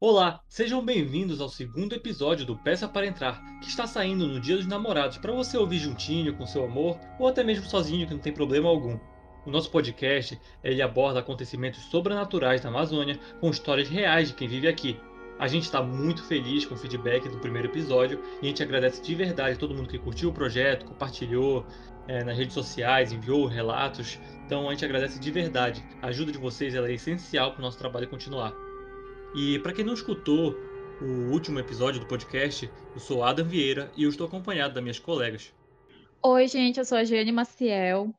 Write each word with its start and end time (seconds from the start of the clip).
Olá, 0.00 0.38
sejam 0.48 0.80
bem-vindos 0.80 1.40
ao 1.40 1.48
segundo 1.48 1.92
episódio 1.92 2.46
do 2.46 2.56
Peça 2.56 2.86
para 2.86 3.04
Entrar, 3.04 3.42
que 3.58 3.68
está 3.68 3.84
saindo 3.84 4.28
no 4.28 4.38
Dia 4.38 4.56
dos 4.56 4.68
Namorados 4.68 5.18
para 5.18 5.32
você 5.32 5.58
ouvir 5.58 5.80
juntinho 5.80 6.36
com 6.36 6.46
seu 6.46 6.64
amor 6.64 6.96
ou 7.18 7.26
até 7.26 7.42
mesmo 7.42 7.64
sozinho 7.64 8.06
que 8.06 8.14
não 8.14 8.20
tem 8.20 8.32
problema 8.32 8.68
algum. 8.68 8.96
O 9.44 9.50
nosso 9.50 9.68
podcast 9.72 10.40
ele 10.62 10.80
aborda 10.80 11.18
acontecimentos 11.18 11.82
sobrenaturais 11.86 12.60
da 12.60 12.68
Amazônia 12.68 13.18
com 13.40 13.50
histórias 13.50 13.88
reais 13.88 14.28
de 14.28 14.34
quem 14.34 14.46
vive 14.46 14.68
aqui. 14.68 15.00
A 15.36 15.48
gente 15.48 15.64
está 15.64 15.82
muito 15.82 16.22
feliz 16.22 16.64
com 16.64 16.76
o 16.76 16.78
feedback 16.78 17.28
do 17.28 17.40
primeiro 17.40 17.66
episódio 17.66 18.22
e 18.40 18.46
a 18.46 18.48
gente 18.50 18.62
agradece 18.62 19.02
de 19.02 19.16
verdade 19.16 19.56
a 19.56 19.58
todo 19.58 19.74
mundo 19.74 19.88
que 19.88 19.98
curtiu 19.98 20.30
o 20.30 20.32
projeto, 20.32 20.86
compartilhou 20.86 21.66
é, 22.06 22.22
nas 22.22 22.38
redes 22.38 22.54
sociais, 22.54 23.10
enviou 23.10 23.46
relatos. 23.46 24.20
Então 24.46 24.68
a 24.68 24.70
gente 24.70 24.84
agradece 24.84 25.18
de 25.18 25.30
verdade. 25.32 25.84
A 26.00 26.06
ajuda 26.06 26.30
de 26.30 26.38
vocês 26.38 26.72
é 26.72 26.92
essencial 26.92 27.50
para 27.50 27.58
o 27.58 27.62
nosso 27.62 27.78
trabalho 27.78 28.06
continuar. 28.06 28.67
E 29.34 29.58
para 29.58 29.72
quem 29.72 29.84
não 29.84 29.94
escutou 29.94 30.54
o 31.00 31.30
último 31.30 31.60
episódio 31.60 32.00
do 32.00 32.06
podcast, 32.06 32.70
eu 32.94 33.00
sou 33.00 33.22
Adam 33.22 33.46
Vieira 33.46 33.92
e 33.96 34.04
eu 34.04 34.08
estou 34.08 34.26
acompanhado 34.26 34.74
das 34.74 34.82
minhas 34.82 34.98
colegas. 34.98 35.54
Oi, 36.22 36.48
gente, 36.48 36.78
eu 36.78 36.84
sou 36.84 36.98
a 36.98 37.04
Jane 37.04 37.30
Maciel. 37.30 38.12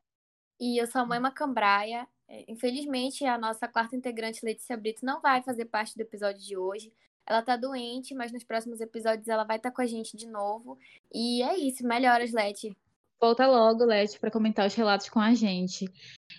E 0.58 0.80
eu 0.80 0.86
sou 0.86 1.02
a 1.02 1.06
mãe 1.06 1.18
Macambraia. 1.18 2.06
É, 2.28 2.44
infelizmente, 2.48 3.24
a 3.24 3.36
nossa 3.36 3.66
quarta 3.66 3.96
integrante, 3.96 4.44
Letícia 4.44 4.76
Brito, 4.76 5.04
não 5.04 5.20
vai 5.20 5.42
fazer 5.42 5.64
parte 5.64 5.96
do 5.96 6.00
episódio 6.00 6.40
de 6.40 6.56
hoje. 6.56 6.92
Ela 7.26 7.42
tá 7.42 7.56
doente, 7.56 8.14
mas 8.14 8.32
nos 8.32 8.44
próximos 8.44 8.80
episódios 8.80 9.28
ela 9.28 9.44
vai 9.44 9.56
estar 9.56 9.70
tá 9.70 9.76
com 9.76 9.82
a 9.82 9.86
gente 9.86 10.16
de 10.16 10.26
novo. 10.26 10.78
E 11.12 11.42
é 11.42 11.56
isso, 11.56 11.86
melhoras, 11.86 12.32
Leti. 12.32 12.74
Volta 13.20 13.46
logo, 13.46 13.84
Leti, 13.84 14.18
para 14.18 14.30
comentar 14.30 14.66
os 14.66 14.74
relatos 14.74 15.08
com 15.08 15.20
a 15.20 15.34
gente. 15.34 15.86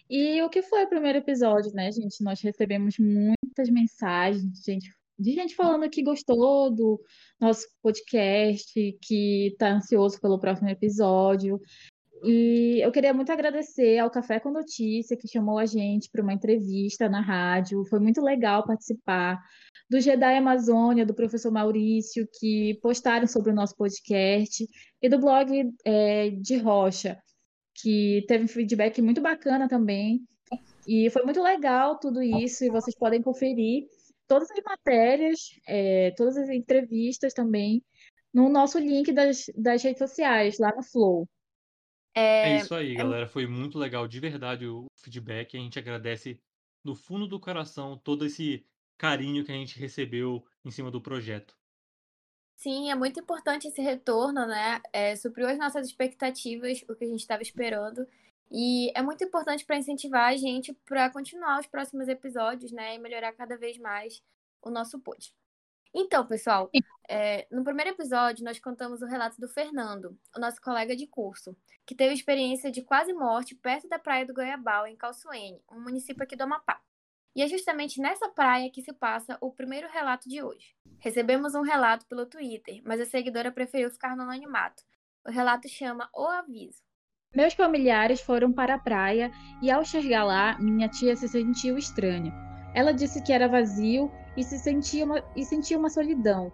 E 0.10 0.42
o 0.42 0.50
que 0.50 0.62
foi 0.62 0.86
o 0.86 0.90
primeiro 0.90 1.20
episódio, 1.20 1.72
né, 1.74 1.92
gente? 1.92 2.24
Nós 2.24 2.42
recebemos 2.42 2.98
muitas 3.62 3.70
mensagens 3.70 4.44
de 4.44 4.64
gente, 4.64 4.90
de 5.18 5.34
gente 5.34 5.56
falando 5.56 5.90
que 5.90 6.04
gostou 6.04 6.74
do 6.74 7.00
nosso 7.40 7.68
podcast, 7.82 8.74
que 9.02 9.48
está 9.48 9.74
ansioso 9.74 10.20
pelo 10.20 10.40
próximo 10.40 10.70
episódio. 10.70 11.60
E 12.24 12.80
eu 12.84 12.92
queria 12.92 13.14
muito 13.14 13.32
agradecer 13.32 13.98
ao 13.98 14.10
Café 14.10 14.40
com 14.40 14.52
Notícia, 14.52 15.18
que 15.18 15.28
chamou 15.28 15.58
a 15.58 15.66
gente 15.66 16.10
para 16.12 16.22
uma 16.22 16.34
entrevista 16.34 17.10
na 17.10 17.20
rádio. 17.22 17.86
Foi 17.86 18.00
muito 18.00 18.22
legal 18.22 18.66
participar. 18.66 19.40
Do 19.90 20.00
Jedi 20.00 20.38
Amazônia, 20.38 21.06
do 21.06 21.14
professor 21.14 21.52
Maurício, 21.52 22.28
que 22.40 22.80
postaram 22.82 23.28
sobre 23.28 23.52
o 23.52 23.56
nosso 23.56 23.76
podcast. 23.76 24.66
E 25.02 25.10
do 25.10 25.20
blog 25.20 25.52
é, 25.84 26.30
de 26.30 26.58
Rocha, 26.58 27.18
que 27.82 28.24
teve 28.28 28.46
um 28.46 28.48
feedback 28.48 29.02
muito 29.02 29.20
bacana 29.20 29.68
também. 29.68 30.24
E 30.88 31.10
foi 31.10 31.24
muito 31.24 31.42
legal 31.42 32.00
tudo 32.00 32.22
isso. 32.22 32.64
E 32.64 32.70
vocês 32.70 32.96
podem 32.96 33.22
conferir 33.22 33.88
todas 34.28 34.50
as 34.50 34.64
matérias, 34.64 35.60
é, 35.68 36.12
todas 36.12 36.38
as 36.38 36.50
entrevistas 36.50 37.34
também, 37.34 37.84
no 38.34 38.50
nosso 38.50 38.80
link 38.80 39.12
das, 39.12 39.46
das 39.56 39.84
redes 39.84 40.00
sociais, 40.00 40.58
lá 40.58 40.74
no 40.76 40.84
Flow. 40.84 41.28
É, 42.14 42.54
é 42.54 42.58
isso 42.58 42.74
aí, 42.74 42.94
é 42.94 42.96
galera. 42.96 43.28
Foi 43.28 43.46
muito 43.46 43.78
legal, 43.78 44.08
de 44.08 44.20
verdade, 44.20 44.68
o 44.68 44.86
feedback. 44.96 45.56
A 45.56 45.60
gente 45.60 45.80
agradece 45.80 46.40
do 46.84 46.96
fundo 46.96 47.28
do 47.28 47.40
coração 47.40 47.98
todo 47.98 48.26
esse 48.26 48.66
carinho 48.98 49.44
que 49.44 49.52
a 49.52 49.56
gente 49.56 49.80
recebeu 49.80 50.46
em 50.64 50.72
cima 50.72 50.92
do 50.92 51.02
projeto. 51.02 51.56
Sim, 52.56 52.92
é 52.92 52.96
muito 52.96 53.20
importante 53.20 53.68
esse 53.68 53.82
retorno, 53.82 54.46
né? 54.46 54.80
É, 54.94 55.16
supriu 55.16 55.48
as 55.48 55.58
nossas 55.58 55.88
expectativas, 55.88 56.84
o 56.88 56.96
que 56.96 57.06
a 57.06 57.08
gente 57.08 57.22
estava 57.22 57.42
esperando. 57.42 58.06
E 58.52 58.92
é 58.94 59.02
muito 59.02 59.24
importante 59.24 59.66
para 59.66 59.78
incentivar 59.78 60.28
a 60.28 60.36
gente 60.36 60.74
para 60.86 61.10
continuar 61.10 61.60
os 61.60 61.68
próximos 61.68 62.10
episódios, 62.10 62.72
né? 62.72 62.96
E 62.96 63.00
melhorar 63.00 63.32
cada 63.32 63.58
vez 63.58 63.78
mais 63.78 64.22
o 64.62 64.70
nosso 64.70 65.00
pod. 65.00 65.34
Então, 65.94 66.26
pessoal, 66.26 66.70
é, 67.10 67.48
no 67.52 67.64
primeiro 67.64 67.92
episódio 67.92 68.46
nós 68.46 68.60
contamos 68.60 69.02
o 69.02 69.06
relato 69.06 69.40
do 69.40 69.48
Fernando, 69.48 70.18
o 70.36 70.40
nosso 70.40 70.62
colega 70.62 70.96
de 70.96 71.08
curso, 71.08 71.56
que 71.86 71.96
teve 71.96 72.14
experiência 72.14 72.72
de 72.72 72.82
quase 72.82 73.14
morte 73.14 73.56
perto 73.56 73.88
da 73.90 74.00
praia 74.00 74.26
do 74.26 74.34
Goiabal, 74.34 74.88
em 74.88 74.96
Calçoene, 74.96 75.62
um 75.70 75.82
município 75.82 76.24
aqui 76.24 76.36
do 76.36 76.44
Amapá. 76.44 76.82
E 77.36 77.42
é 77.42 77.48
justamente 77.48 78.02
nessa 78.02 78.28
praia 78.30 78.70
que 78.70 78.82
se 78.82 78.92
passa 78.92 79.38
o 79.40 79.52
primeiro 79.52 79.88
relato 79.90 80.28
de 80.28 80.44
hoje. 80.44 80.76
Recebemos 81.00 81.56
um 81.56 81.62
relato 81.62 82.06
pelo 82.06 82.26
Twitter, 82.26 82.82
mas 82.86 83.00
a 83.00 83.06
seguidora 83.06 83.52
preferiu 83.52 83.90
ficar 83.90 84.16
no 84.16 84.24
anonimato. 84.24 84.84
O 85.26 85.32
relato 85.32 85.68
chama 85.70 86.10
O 86.14 86.26
Aviso. 86.26 86.82
Meus 87.34 87.54
familiares 87.54 88.20
foram 88.20 88.52
para 88.52 88.74
a 88.74 88.78
praia 88.78 89.32
e, 89.62 89.72
ao 89.72 89.86
chegar 89.86 90.26
lá, 90.26 90.58
minha 90.60 90.90
tia 90.90 91.16
se 91.16 91.30
sentiu 91.30 91.78
estranha. 91.78 92.34
Ela 92.76 92.92
disse 92.92 93.24
que 93.24 93.32
era 93.32 93.48
vazio 93.48 94.12
e 94.36 94.44
se 94.44 94.60
sentia 94.60 95.06
uma, 95.06 95.24
e 95.34 95.46
sentia 95.46 95.80
uma 95.80 95.90
solidão, 95.90 96.52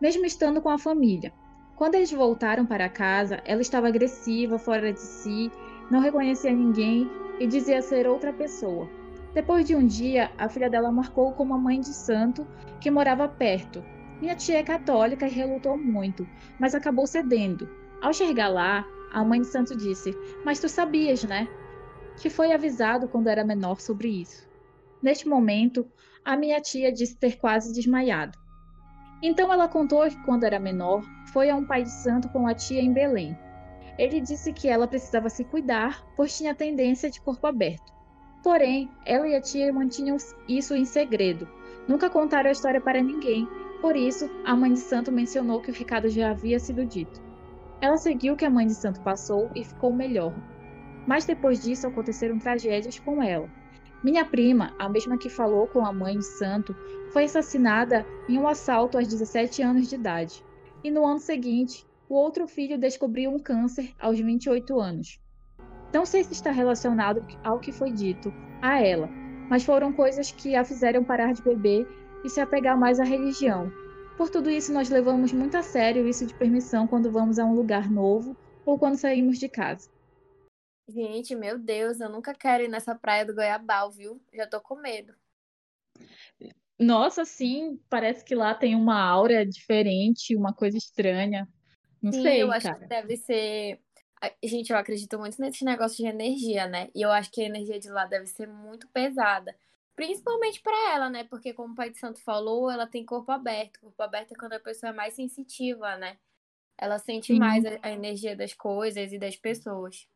mesmo 0.00 0.26
estando 0.26 0.60
com 0.60 0.68
a 0.68 0.78
família. 0.78 1.32
Quando 1.76 1.94
eles 1.94 2.10
voltaram 2.10 2.66
para 2.66 2.88
casa, 2.88 3.40
ela 3.44 3.60
estava 3.60 3.86
agressiva, 3.86 4.58
fora 4.58 4.92
de 4.92 4.98
si, 4.98 5.48
não 5.92 6.00
reconhecia 6.00 6.50
ninguém 6.50 7.08
e 7.38 7.46
dizia 7.46 7.80
ser 7.80 8.08
outra 8.08 8.32
pessoa. 8.32 8.90
Depois 9.32 9.64
de 9.64 9.76
um 9.76 9.86
dia, 9.86 10.32
a 10.36 10.48
filha 10.48 10.68
dela 10.68 10.90
marcou 10.90 11.34
com 11.34 11.44
uma 11.44 11.58
mãe 11.58 11.78
de 11.78 11.94
santo 11.94 12.44
que 12.80 12.90
morava 12.90 13.28
perto. 13.28 13.80
Minha 14.20 14.34
tia 14.34 14.58
é 14.58 14.64
católica 14.64 15.24
e 15.28 15.30
relutou 15.30 15.78
muito, 15.78 16.26
mas 16.58 16.74
acabou 16.74 17.06
cedendo. 17.06 17.68
Ao 18.02 18.12
chegar 18.12 18.48
lá, 18.48 18.84
a 19.16 19.24
mãe 19.24 19.40
de 19.40 19.46
santo 19.46 19.74
disse: 19.74 20.14
Mas 20.44 20.60
tu 20.60 20.68
sabias, 20.68 21.24
né? 21.24 21.48
Que 22.18 22.28
foi 22.28 22.52
avisado 22.52 23.08
quando 23.08 23.28
era 23.28 23.42
menor 23.42 23.80
sobre 23.80 24.08
isso. 24.08 24.46
Neste 25.02 25.26
momento, 25.26 25.90
a 26.22 26.36
minha 26.36 26.60
tia 26.60 26.92
disse 26.92 27.16
ter 27.16 27.38
quase 27.38 27.72
desmaiado. 27.72 28.36
Então 29.22 29.50
ela 29.50 29.68
contou 29.68 30.06
que 30.06 30.22
quando 30.26 30.44
era 30.44 30.60
menor, 30.60 31.02
foi 31.32 31.48
a 31.48 31.56
um 31.56 31.64
pai 31.64 31.82
de 31.82 31.90
santo 31.90 32.28
com 32.28 32.46
a 32.46 32.52
tia 32.52 32.82
em 32.82 32.92
Belém. 32.92 33.34
Ele 33.96 34.20
disse 34.20 34.52
que 34.52 34.68
ela 34.68 34.86
precisava 34.86 35.30
se 35.30 35.44
cuidar, 35.44 36.04
pois 36.14 36.36
tinha 36.36 36.54
tendência 36.54 37.08
de 37.08 37.18
corpo 37.18 37.46
aberto. 37.46 37.90
Porém, 38.42 38.90
ela 39.06 39.26
e 39.26 39.34
a 39.34 39.40
tia 39.40 39.72
mantinham 39.72 40.18
isso 40.46 40.74
em 40.74 40.84
segredo. 40.84 41.48
Nunca 41.88 42.10
contaram 42.10 42.50
a 42.50 42.52
história 42.52 42.82
para 42.82 43.02
ninguém, 43.02 43.48
por 43.80 43.96
isso, 43.96 44.28
a 44.44 44.54
mãe 44.54 44.74
de 44.74 44.80
santo 44.80 45.10
mencionou 45.10 45.62
que 45.62 45.70
o 45.70 45.74
recado 45.74 46.06
já 46.10 46.30
havia 46.32 46.58
sido 46.58 46.84
dito. 46.84 47.25
Ela 47.80 47.96
seguiu 47.96 48.34
o 48.34 48.36
que 48.36 48.44
a 48.44 48.50
mãe 48.50 48.66
de 48.66 48.74
santo 48.74 49.00
passou 49.00 49.50
e 49.54 49.64
ficou 49.64 49.92
melhor. 49.92 50.34
Mas 51.06 51.24
depois 51.24 51.62
disso 51.62 51.86
aconteceram 51.86 52.38
tragédias 52.38 52.98
com 52.98 53.22
ela. 53.22 53.48
Minha 54.02 54.24
prima, 54.24 54.74
a 54.78 54.88
mesma 54.88 55.18
que 55.18 55.28
falou 55.28 55.66
com 55.66 55.84
a 55.84 55.92
mãe 55.92 56.18
de 56.18 56.24
santo, 56.24 56.74
foi 57.12 57.24
assassinada 57.24 58.06
em 58.28 58.38
um 58.38 58.46
assalto 58.46 58.98
aos 58.98 59.08
17 59.08 59.62
anos 59.62 59.88
de 59.88 59.94
idade. 59.94 60.44
E 60.84 60.90
no 60.90 61.06
ano 61.06 61.18
seguinte, 61.18 61.86
o 62.08 62.14
outro 62.14 62.46
filho 62.46 62.78
descobriu 62.78 63.30
um 63.30 63.38
câncer 63.38 63.92
aos 63.98 64.18
28 64.18 64.80
anos. 64.80 65.20
Não 65.92 66.04
sei 66.04 66.24
se 66.24 66.32
está 66.32 66.50
relacionado 66.50 67.24
ao 67.42 67.58
que 67.58 67.72
foi 67.72 67.90
dito 67.90 68.32
a 68.60 68.80
ela, 68.80 69.08
mas 69.48 69.64
foram 69.64 69.92
coisas 69.92 70.30
que 70.30 70.54
a 70.54 70.64
fizeram 70.64 71.02
parar 71.02 71.32
de 71.32 71.42
beber 71.42 71.86
e 72.24 72.28
se 72.28 72.40
apegar 72.40 72.78
mais 72.78 73.00
à 73.00 73.04
religião. 73.04 73.72
Por 74.16 74.30
tudo 74.30 74.48
isso, 74.48 74.72
nós 74.72 74.88
levamos 74.88 75.30
muito 75.30 75.56
a 75.58 75.62
sério 75.62 76.08
isso 76.08 76.24
de 76.24 76.34
permissão 76.34 76.86
quando 76.86 77.12
vamos 77.12 77.38
a 77.38 77.44
um 77.44 77.54
lugar 77.54 77.90
novo 77.90 78.34
ou 78.64 78.78
quando 78.78 78.96
saímos 78.96 79.38
de 79.38 79.48
casa. 79.48 79.90
Gente, 80.88 81.34
meu 81.34 81.58
Deus, 81.58 82.00
eu 82.00 82.08
nunca 82.08 82.32
quero 82.32 82.64
ir 82.64 82.68
nessa 82.68 82.94
praia 82.94 83.26
do 83.26 83.34
Goiabal, 83.34 83.90
viu? 83.90 84.20
Já 84.32 84.46
tô 84.46 84.60
com 84.60 84.76
medo. 84.76 85.14
Nossa, 86.78 87.24
sim, 87.24 87.78
parece 87.90 88.24
que 88.24 88.34
lá 88.34 88.54
tem 88.54 88.74
uma 88.74 89.00
aura 89.00 89.44
diferente, 89.44 90.36
uma 90.36 90.52
coisa 90.52 90.78
estranha. 90.78 91.48
Não 92.00 92.12
sim, 92.12 92.22
sei, 92.22 92.42
eu 92.42 92.52
acho 92.52 92.66
cara. 92.66 92.78
que 92.78 92.86
deve 92.86 93.16
ser. 93.16 93.80
Gente, 94.42 94.70
eu 94.70 94.78
acredito 94.78 95.18
muito 95.18 95.40
nesse 95.40 95.64
negócio 95.64 95.96
de 95.98 96.06
energia, 96.06 96.66
né? 96.66 96.88
E 96.94 97.02
eu 97.02 97.10
acho 97.10 97.30
que 97.30 97.42
a 97.42 97.46
energia 97.46 97.78
de 97.78 97.90
lá 97.90 98.06
deve 98.06 98.26
ser 98.26 98.48
muito 98.48 98.88
pesada. 98.88 99.54
Principalmente 99.96 100.60
para 100.60 100.94
ela, 100.94 101.10
né? 101.10 101.24
Porque, 101.24 101.52
como 101.52 101.72
o 101.72 101.76
Pai 101.76 101.90
de 101.90 101.98
Santo 101.98 102.20
falou, 102.22 102.70
ela 102.70 102.86
tem 102.86 103.04
corpo 103.04 103.32
aberto. 103.32 103.80
Corpo 103.80 104.02
aberto 104.02 104.32
é 104.32 104.36
quando 104.36 104.52
a 104.52 104.60
pessoa 104.60 104.90
é 104.90 104.94
mais 104.94 105.14
sensitiva, 105.14 105.96
né? 105.96 106.18
Ela 106.78 106.98
sente 106.98 107.32
sim. 107.32 107.38
mais 107.38 107.64
a 107.64 107.90
energia 107.90 108.36
das 108.36 108.52
coisas 108.52 109.10
e 109.12 109.18
das 109.18 109.34
pessoas 109.34 110.06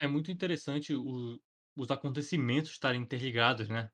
é 0.00 0.08
muito 0.08 0.32
interessante 0.32 0.94
o, 0.94 1.38
os 1.76 1.90
acontecimentos 1.90 2.72
estarem 2.72 3.02
interligados, 3.02 3.68
né? 3.68 3.90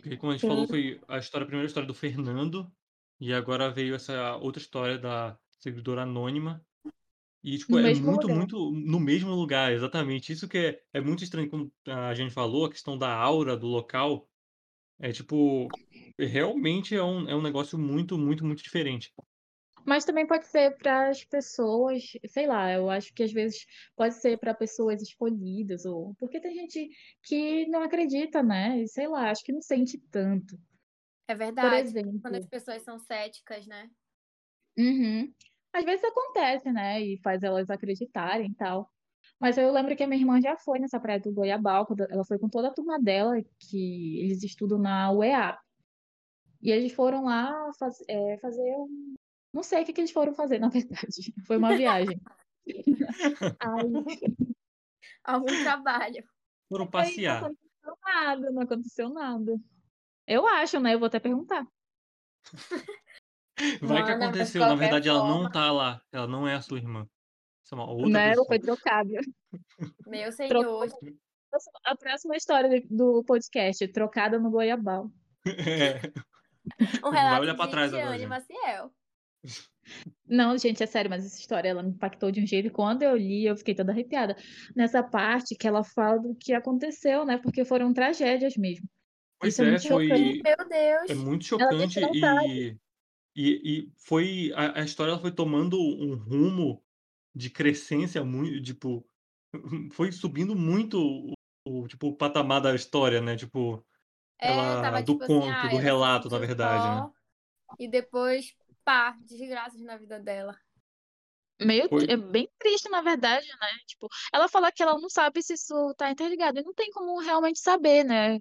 Porque 0.00 0.16
como 0.16 0.32
a 0.32 0.34
gente 0.34 0.42
Sim. 0.42 0.48
falou, 0.48 0.66
foi 0.66 1.00
a 1.08 1.18
história, 1.18 1.44
a 1.44 1.46
primeira 1.46 1.66
história 1.66 1.86
do 1.86 1.94
Fernando, 1.94 2.70
e 3.20 3.32
agora 3.32 3.70
veio 3.70 3.94
essa 3.94 4.36
outra 4.36 4.60
história 4.60 4.98
da 4.98 5.38
seguidora 5.60 6.02
anônima. 6.02 6.64
E, 7.42 7.58
tipo, 7.58 7.72
no 7.72 7.86
é 7.86 7.94
muito, 7.94 8.22
lugar. 8.22 8.36
muito 8.36 8.70
no 8.72 8.98
mesmo 8.98 9.30
lugar, 9.30 9.72
exatamente. 9.72 10.32
Isso 10.32 10.48
que 10.48 10.58
é, 10.58 10.82
é 10.92 11.00
muito 11.00 11.22
estranho, 11.22 11.48
como 11.48 11.72
a 11.86 12.14
gente 12.14 12.32
falou, 12.32 12.64
a 12.64 12.70
questão 12.70 12.98
da 12.98 13.14
aura 13.14 13.56
do 13.56 13.66
local. 13.66 14.28
É 15.04 15.12
tipo, 15.12 15.68
realmente 16.18 16.96
é 16.96 17.02
um, 17.02 17.28
é 17.28 17.36
um 17.36 17.42
negócio 17.42 17.78
muito, 17.78 18.16
muito, 18.16 18.42
muito 18.42 18.62
diferente. 18.62 19.12
Mas 19.84 20.06
também 20.06 20.26
pode 20.26 20.46
ser 20.46 20.78
para 20.78 21.10
as 21.10 21.22
pessoas, 21.22 22.04
sei 22.26 22.46
lá, 22.46 22.72
eu 22.72 22.88
acho 22.88 23.12
que 23.12 23.22
às 23.22 23.30
vezes 23.30 23.66
pode 23.94 24.14
ser 24.14 24.38
para 24.38 24.54
pessoas 24.54 25.02
escolhidas, 25.02 25.84
ou 25.84 26.14
porque 26.14 26.40
tem 26.40 26.54
gente 26.54 26.88
que 27.22 27.66
não 27.66 27.82
acredita, 27.82 28.42
né? 28.42 28.80
E 28.80 28.88
sei 28.88 29.06
lá, 29.06 29.30
acho 29.30 29.44
que 29.44 29.52
não 29.52 29.60
sente 29.60 29.98
tanto. 30.10 30.58
É 31.28 31.34
verdade. 31.34 31.68
Por 31.68 31.98
exemplo. 31.98 32.20
Quando 32.22 32.36
as 32.36 32.46
pessoas 32.46 32.82
são 32.82 32.98
céticas, 32.98 33.66
né? 33.66 33.90
Uhum. 34.78 35.30
Às 35.70 35.84
vezes 35.84 36.02
acontece, 36.02 36.72
né? 36.72 37.02
E 37.02 37.20
faz 37.22 37.42
elas 37.42 37.68
acreditarem 37.68 38.52
e 38.52 38.54
tal. 38.54 38.90
Mas 39.40 39.58
eu 39.58 39.72
lembro 39.72 39.96
que 39.96 40.02
a 40.02 40.06
minha 40.06 40.20
irmã 40.20 40.40
já 40.40 40.56
foi 40.56 40.78
nessa 40.78 41.00
praia 41.00 41.20
do 41.20 41.32
Goiabal, 41.32 41.86
ela 42.08 42.24
foi 42.24 42.38
com 42.38 42.48
toda 42.48 42.68
a 42.68 42.72
turma 42.72 42.98
dela, 43.00 43.34
que 43.58 44.20
eles 44.20 44.42
estudam 44.42 44.78
na 44.78 45.12
UEA. 45.12 45.58
E 46.62 46.70
eles 46.70 46.92
foram 46.92 47.24
lá 47.24 47.70
faz, 47.78 47.98
é, 48.08 48.38
fazer 48.38 48.74
um. 48.76 49.14
Não 49.52 49.62
sei 49.62 49.82
o 49.82 49.84
que, 49.84 49.92
que 49.92 50.00
eles 50.00 50.10
foram 50.10 50.34
fazer, 50.34 50.58
na 50.60 50.68
verdade. 50.68 51.34
Foi 51.46 51.56
uma 51.56 51.76
viagem. 51.76 52.20
Aí... 52.66 52.74
Algum 55.24 55.46
trabalho. 55.62 56.24
Foram 56.68 56.86
passear. 56.86 57.36
Aí, 57.36 57.40
não 57.40 57.46
aconteceu 57.48 57.98
nada, 58.02 58.50
não 58.50 58.62
aconteceu 58.62 59.08
nada. 59.08 59.60
Eu 60.26 60.46
acho, 60.46 60.80
né? 60.80 60.94
Eu 60.94 60.98
vou 60.98 61.06
até 61.06 61.18
perguntar. 61.18 61.66
Vai 63.80 64.02
Mano, 64.02 64.06
que 64.06 64.12
aconteceu. 64.12 64.60
Na 64.60 64.74
verdade, 64.74 65.08
forma... 65.08 65.28
ela 65.28 65.42
não 65.42 65.50
tá 65.50 65.70
lá. 65.70 66.02
Ela 66.10 66.26
não 66.26 66.48
é 66.48 66.54
a 66.54 66.62
sua 66.62 66.78
irmã. 66.78 67.08
É 67.74 67.82
uma 67.82 67.90
outra 67.90 68.08
né? 68.08 68.32
Ela 68.32 68.44
foi 68.44 68.58
trocada. 68.58 69.20
Meu 70.06 70.32
senhor. 70.32 70.88
A 71.84 71.96
próxima 71.96 72.36
história 72.36 72.82
do 72.88 73.22
podcast, 73.24 73.86
trocada 73.88 74.38
no 74.38 74.50
Goiabal. 74.50 75.10
É. 75.46 76.00
Um 77.04 77.10
relato 77.10 77.30
Vai 77.30 77.40
olhar 77.40 77.54
pra 77.56 77.68
trás 77.68 77.92
agora, 77.92 78.26
Maciel. 78.26 78.90
Não, 80.26 80.56
gente, 80.56 80.82
é 80.82 80.86
sério, 80.86 81.10
mas 81.10 81.26
essa 81.26 81.38
história 81.38 81.68
ela 81.68 81.82
me 81.82 81.90
impactou 81.90 82.30
de 82.30 82.40
um 82.40 82.46
jeito. 82.46 82.68
E 82.68 82.70
quando 82.70 83.02
eu 83.02 83.14
li, 83.14 83.44
eu 83.44 83.54
fiquei 83.54 83.74
toda 83.74 83.92
arrepiada. 83.92 84.34
Nessa 84.74 85.02
parte 85.02 85.54
que 85.54 85.68
ela 85.68 85.84
fala 85.84 86.18
do 86.18 86.34
que 86.34 86.54
aconteceu, 86.54 87.26
né? 87.26 87.36
Porque 87.36 87.66
foram 87.66 87.92
tragédias 87.92 88.56
mesmo. 88.56 88.88
Pois 89.38 89.52
Isso 89.52 89.62
é, 89.62 89.74
é 89.74 89.78
foi. 89.78 90.06
Meu 90.06 90.68
Deus. 90.70 91.10
É 91.10 91.14
muito 91.14 91.44
chocante 91.44 92.00
e, 92.00 92.76
e, 93.36 93.60
e 93.64 93.92
foi. 93.98 94.52
A, 94.54 94.80
a 94.80 94.84
história 94.84 95.18
foi 95.18 95.32
tomando 95.32 95.78
um 95.78 96.14
rumo 96.14 96.82
de 97.34 97.50
crescência 97.50 98.24
muito. 98.24 98.62
Tipo, 98.62 99.06
foi 99.92 100.12
subindo 100.12 100.54
muito 100.54 100.98
o, 100.98 101.32
o 101.66 101.88
tipo, 101.88 102.08
o 102.08 102.16
patamar 102.16 102.60
da 102.60 102.74
história, 102.74 103.20
né? 103.20 103.36
Tipo. 103.36 103.84
É, 104.40 104.52
ela, 104.52 104.82
tava, 104.82 105.02
do 105.02 105.12
tipo 105.12 105.24
assim, 105.24 105.32
conto, 105.32 105.48
assim, 105.48 105.66
ah, 105.66 105.70
do 105.70 105.76
relato, 105.76 106.28
na 106.28 106.38
verdade, 106.38 106.84
né? 106.84 107.10
E 107.78 107.88
depois 107.88 108.54
pá, 108.84 109.16
desgraças 109.20 109.80
na 109.80 109.96
vida 109.96 110.20
dela. 110.20 110.58
Meio, 111.60 111.88
é 112.08 112.16
bem 112.16 112.48
triste, 112.58 112.88
na 112.88 113.00
verdade, 113.00 113.46
né? 113.46 113.68
Tipo, 113.86 114.08
ela 114.32 114.48
fala 114.48 114.72
que 114.72 114.82
ela 114.82 114.98
não 114.98 115.08
sabe 115.08 115.40
se 115.42 115.54
isso 115.54 115.94
tá 115.96 116.10
interligado. 116.10 116.58
E 116.58 116.62
não 116.62 116.74
tem 116.74 116.90
como 116.90 117.18
realmente 117.20 117.60
saber, 117.60 118.04
né? 118.04 118.38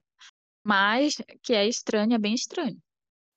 Mas 0.63 1.17
que 1.41 1.53
é 1.53 1.67
estranho, 1.67 2.13
é 2.13 2.17
bem 2.17 2.33
estranho. 2.33 2.81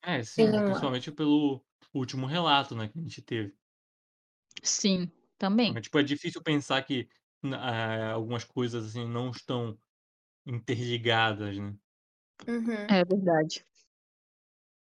É, 0.02 0.22
sim, 0.22 0.50
sim. 0.50 0.64
principalmente 0.64 1.12
pelo 1.12 1.62
último 1.92 2.26
relato, 2.26 2.74
né, 2.74 2.88
que 2.88 2.98
a 2.98 3.02
gente 3.02 3.20
teve. 3.22 3.54
Sim, 4.62 5.10
também. 5.38 5.76
É, 5.76 5.80
tipo, 5.80 5.98
é 5.98 6.02
difícil 6.02 6.42
pensar 6.42 6.82
que 6.82 7.08
uh, 7.44 8.12
algumas 8.14 8.44
coisas 8.44 8.86
assim 8.86 9.06
não 9.06 9.30
estão 9.30 9.78
interligadas, 10.44 11.56
né? 11.58 11.74
Uhum. 12.46 12.86
É 12.88 13.04
verdade. 13.04 13.64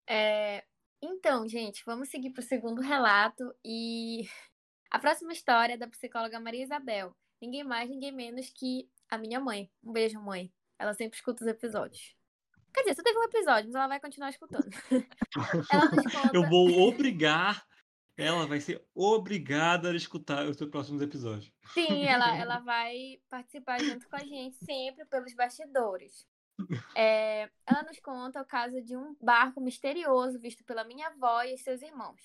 É, 0.08 0.64
então, 1.00 1.48
gente, 1.48 1.82
vamos 1.84 2.08
seguir 2.08 2.30
para 2.30 2.40
o 2.40 2.44
segundo 2.44 2.80
relato 2.80 3.54
e 3.64 4.28
a 4.90 4.98
próxima 4.98 5.32
história 5.32 5.74
é 5.74 5.78
da 5.78 5.86
psicóloga 5.86 6.40
Maria 6.40 6.62
Isabel. 6.62 7.14
Ninguém 7.40 7.64
mais, 7.64 7.88
ninguém 7.88 8.12
menos 8.12 8.50
que 8.50 8.88
a 9.10 9.18
minha 9.18 9.40
mãe. 9.40 9.70
Um 9.82 9.92
beijo, 9.92 10.20
mãe. 10.20 10.52
Ela 10.78 10.94
sempre 10.94 11.16
escuta 11.16 11.44
os 11.44 11.48
episódios. 11.50 12.14
Quer 12.72 12.80
dizer, 12.80 12.96
só 12.96 13.02
teve 13.02 13.18
um 13.18 13.24
episódio, 13.24 13.66
mas 13.66 13.74
ela 13.76 13.86
vai 13.86 14.00
continuar 14.00 14.30
escutando. 14.30 14.68
conta... 15.70 16.30
Eu 16.32 16.48
vou 16.48 16.88
obrigar. 16.88 17.64
Ela 18.16 18.46
vai 18.46 18.60
ser 18.60 18.80
obrigada 18.94 19.90
a 19.90 19.96
escutar 19.96 20.46
os 20.46 20.56
seus 20.56 20.70
próximos 20.70 21.02
episódios. 21.02 21.52
Sim, 21.72 22.04
ela, 22.04 22.36
ela 22.36 22.58
vai 22.64 23.18
participar 23.28 23.80
junto 23.80 24.08
com 24.08 24.16
a 24.16 24.24
gente 24.24 24.56
sempre 24.64 25.04
pelos 25.06 25.34
bastidores. 25.34 26.26
É, 26.94 27.48
ela 27.66 27.82
nos 27.82 27.98
conta 27.98 28.40
o 28.40 28.44
caso 28.44 28.80
de 28.80 28.96
um 28.96 29.16
barco 29.20 29.60
misterioso 29.60 30.38
visto 30.38 30.62
pela 30.64 30.84
minha 30.84 31.08
avó 31.08 31.42
e 31.42 31.58
seus 31.58 31.82
irmãos. 31.82 32.20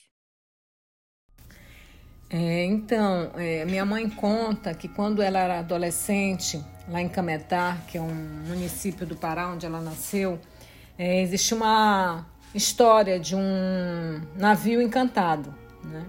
É, 2.30 2.64
então, 2.66 3.32
é, 3.36 3.66
minha 3.66 3.84
mãe 3.84 4.08
conta 4.08 4.72
que 4.76 4.88
quando 4.88 5.20
ela 5.20 5.40
era 5.40 5.60
adolescente, 5.60 6.64
lá 6.88 7.02
em 7.02 7.10
Cametá, 7.10 7.78
que 7.88 7.98
é 7.98 8.02
um 8.02 8.14
município 8.48 9.04
do 9.08 9.16
Pará 9.16 9.48
onde 9.48 9.66
ela 9.66 9.82
nasceu, 9.82 10.40
é, 10.96 11.24
existe 11.24 11.56
uma 11.56 12.28
história 12.54 13.20
de 13.20 13.36
um 13.36 14.22
navio 14.36 14.80
encantado, 14.80 15.56
né? 15.90 16.06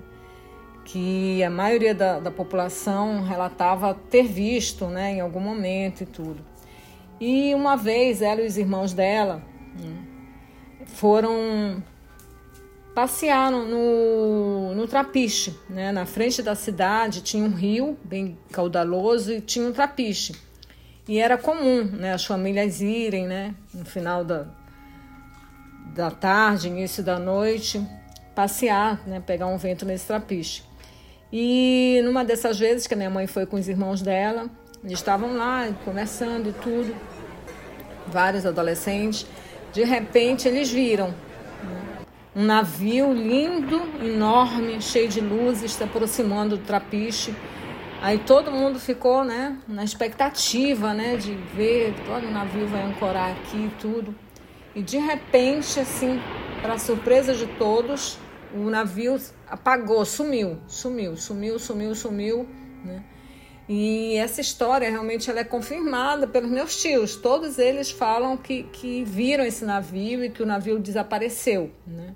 que 0.85 1.43
a 1.45 1.51
maioria 1.51 1.95
da, 1.95 2.19
da 2.19 2.31
população 2.33 3.23
relatava 3.23 3.95
ter 3.95 4.25
visto 4.25 4.87
né, 4.87 5.13
em 5.13 5.21
algum 5.21 5.39
momento 5.39 6.03
e 6.03 6.07
tudo. 6.07 6.45
E 7.21 7.55
uma 7.55 7.77
vez 7.77 8.23
ela 8.23 8.41
e 8.41 8.47
os 8.47 8.57
irmãos 8.57 8.93
dela 8.93 9.43
né, 9.79 9.97
foram 10.87 11.81
passear 12.93 13.53
no, 13.53 14.75
no 14.75 14.87
trapiche, 14.89 15.57
né? 15.69 15.93
Na 15.93 16.07
frente 16.07 16.43
da 16.43 16.57
cidade 16.57 17.23
tinha 17.23 17.45
um 17.45 17.55
rio 17.55 17.97
bem 18.03 18.37
caudaloso 18.51 19.33
e 19.33 19.41
tinha 19.41 19.67
um 19.67 19.73
trapiche. 19.73 20.35
E 21.07 21.19
era 21.19 21.39
comum, 21.39 21.85
né, 21.85 22.13
as 22.13 22.25
famílias 22.25 22.81
irem, 22.81 23.27
né, 23.27 23.55
no 23.73 23.85
final 23.85 24.25
da, 24.25 24.49
da 25.95 26.11
tarde, 26.11 26.69
início 26.69 27.03
da 27.03 27.19
noite, 27.19 27.81
passear, 28.41 29.07
né, 29.07 29.23
pegar 29.25 29.47
um 29.49 29.59
vento 29.59 29.85
nesse 29.85 30.07
trapiche. 30.07 30.63
E 31.31 32.01
numa 32.05 32.25
dessas 32.25 32.59
vezes 32.59 32.87
que 32.87 32.95
a 32.95 32.97
minha 32.97 33.11
mãe 33.11 33.27
foi 33.27 33.45
com 33.45 33.57
os 33.57 33.69
irmãos 33.69 34.01
dela, 34.01 34.49
eles 34.83 34.99
estavam 34.99 35.37
lá 35.37 35.69
conversando 35.85 36.49
e 36.49 36.53
tudo, 36.55 36.97
vários 38.07 38.47
adolescentes. 38.47 39.27
De 39.75 39.85
repente 39.85 40.49
eles 40.49 40.71
viram 40.71 41.09
né, 41.09 42.07
um 42.35 42.43
navio 42.43 43.13
lindo, 43.13 43.83
enorme, 44.03 44.81
cheio 44.81 45.09
de 45.09 45.21
luzes, 45.21 45.73
se 45.73 45.85
aproximando 45.85 46.57
do 46.57 46.65
trapiche. 46.65 47.35
Aí 48.01 48.17
todo 48.17 48.51
mundo 48.51 48.81
ficou, 48.81 49.23
né, 49.23 49.59
na 49.69 49.85
expectativa, 49.85 50.95
né, 50.95 51.19
de 51.19 51.35
ver, 51.55 51.95
olha, 52.09 52.27
o 52.27 52.33
navio 52.33 52.67
vai 52.69 52.83
ancorar 52.85 53.33
aqui 53.33 53.67
e 53.67 53.71
tudo. 53.79 54.15
E 54.75 54.81
de 54.81 54.97
repente, 54.97 55.79
assim, 55.79 56.19
para 56.63 56.79
surpresa 56.79 57.35
de 57.35 57.47
todos, 57.47 58.19
o 58.55 58.71
navio 58.71 59.21
apagou, 59.49 60.05
sumiu, 60.05 60.59
sumiu, 60.67 61.17
sumiu, 61.17 61.59
sumiu, 61.59 61.95
sumiu, 61.95 62.49
né? 62.85 63.03
E 63.69 64.17
essa 64.17 64.41
história 64.41 64.91
realmente 64.91 65.31
ela 65.31 65.41
é 65.41 65.45
confirmada 65.45 66.27
pelos 66.27 66.51
meus 66.51 66.81
tios. 66.81 67.15
Todos 67.15 67.57
eles 67.57 67.89
falam 67.89 68.37
que, 68.37 68.65
que 68.65 69.05
viram 69.05 69.45
esse 69.45 69.65
navio 69.65 70.25
e 70.25 70.31
que 70.31 70.43
o 70.43 70.47
navio 70.47 70.81
desapareceu, 70.81 71.71
né? 71.87 72.15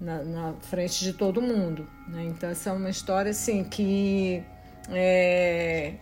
Na, 0.00 0.24
na 0.24 0.54
frente 0.62 1.04
de 1.04 1.12
todo 1.12 1.42
mundo. 1.42 1.86
Né? 2.08 2.24
Então 2.24 2.48
essa 2.48 2.70
é 2.70 2.72
uma 2.72 2.88
história 2.88 3.32
assim 3.32 3.64
que 3.64 4.42
é, 4.88 5.94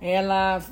ela 0.00 0.62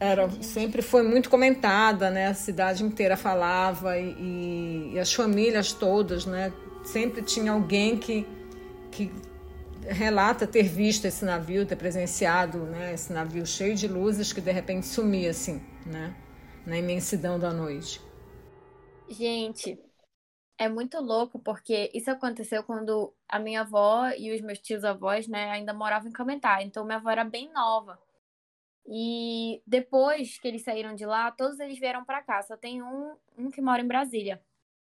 era, 0.00 0.28
sempre 0.40 0.82
foi 0.82 1.02
muito 1.02 1.28
comentada, 1.28 2.10
né? 2.10 2.28
A 2.28 2.34
cidade 2.34 2.82
inteira 2.82 3.16
falava 3.16 3.98
e, 3.98 4.92
e 4.94 4.98
as 4.98 5.12
famílias 5.12 5.72
todas, 5.72 6.26
né? 6.26 6.52
Sempre 6.84 7.22
tinha 7.22 7.52
alguém 7.52 7.98
que, 7.98 8.26
que 8.90 9.12
relata 9.86 10.46
ter 10.46 10.64
visto 10.64 11.04
esse 11.06 11.24
navio, 11.24 11.66
ter 11.66 11.76
presenciado 11.76 12.58
né, 12.58 12.94
esse 12.94 13.12
navio 13.12 13.46
cheio 13.46 13.74
de 13.74 13.88
luzes 13.88 14.32
que 14.32 14.40
de 14.40 14.52
repente 14.52 14.86
sumia 14.86 15.30
assim, 15.30 15.62
né, 15.86 16.14
na 16.66 16.78
imensidão 16.78 17.38
da 17.38 17.52
noite. 17.52 18.00
Gente, 19.08 19.78
é 20.58 20.68
muito 20.68 21.00
louco 21.00 21.38
porque 21.40 21.90
isso 21.94 22.10
aconteceu 22.10 22.64
quando 22.64 23.14
a 23.28 23.38
minha 23.38 23.62
avó 23.62 24.08
e 24.18 24.34
os 24.34 24.40
meus 24.40 24.60
tios 24.60 24.84
avós, 24.84 25.28
né, 25.28 25.50
ainda 25.50 25.74
moravam 25.74 26.08
em 26.10 26.12
Cametá. 26.12 26.62
Então 26.62 26.84
minha 26.84 26.98
avó 26.98 27.10
era 27.10 27.24
bem 27.24 27.52
nova. 27.52 28.00
E 28.86 29.62
depois 29.66 30.38
que 30.38 30.48
eles 30.48 30.62
saíram 30.64 30.94
de 30.94 31.06
lá, 31.06 31.30
todos 31.32 31.60
eles 31.60 31.78
vieram 31.78 32.04
para 32.04 32.22
cá. 32.22 32.42
Só 32.42 32.56
tem 32.56 32.82
um, 32.82 33.16
um 33.38 33.50
que 33.50 33.60
mora 33.62 33.82
em 33.82 33.88
Brasília 33.88 34.42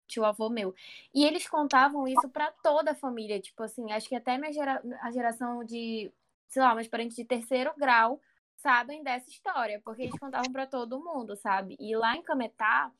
tio 0.06 0.24
avô 0.24 0.48
meu. 0.48 0.74
E 1.12 1.24
eles 1.24 1.48
contavam 1.48 2.06
isso 2.06 2.28
para 2.28 2.50
toda 2.62 2.92
a 2.92 2.94
família, 2.94 3.40
tipo 3.40 3.62
assim, 3.62 3.92
acho 3.92 4.08
que 4.08 4.14
até 4.14 4.38
minha 4.38 4.52
gera, 4.52 4.82
a 5.02 5.10
geração 5.10 5.64
de, 5.64 6.12
sei 6.48 6.62
lá, 6.62 6.74
meus 6.74 6.88
parentes 6.88 7.16
de 7.16 7.24
terceiro 7.24 7.72
grau 7.76 8.20
sabem 8.56 9.02
dessa 9.02 9.28
história, 9.28 9.80
porque 9.84 10.02
eles 10.02 10.18
contavam 10.18 10.50
para 10.52 10.66
todo 10.66 11.02
mundo, 11.02 11.36
sabe? 11.36 11.76
E 11.78 11.94
lá 11.96 12.16
em 12.16 12.22
Cametá 12.22 12.90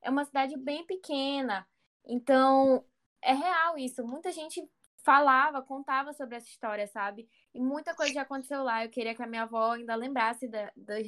é 0.00 0.10
uma 0.10 0.24
cidade 0.24 0.56
bem 0.56 0.86
pequena, 0.86 1.66
então 2.04 2.84
é 3.22 3.32
real 3.32 3.78
isso. 3.78 4.06
Muita 4.06 4.32
gente 4.32 4.68
falava, 5.02 5.62
contava 5.62 6.12
sobre 6.12 6.36
essa 6.36 6.48
história, 6.48 6.86
sabe? 6.86 7.28
E 7.54 7.60
muita 7.60 7.94
coisa 7.94 8.12
já 8.12 8.22
aconteceu 8.22 8.62
lá. 8.62 8.84
Eu 8.84 8.90
queria 8.90 9.14
que 9.14 9.22
a 9.22 9.26
minha 9.26 9.42
avó 9.42 9.72
ainda 9.72 9.94
lembrasse 9.94 10.48
da, 10.48 10.72
das, 10.76 11.06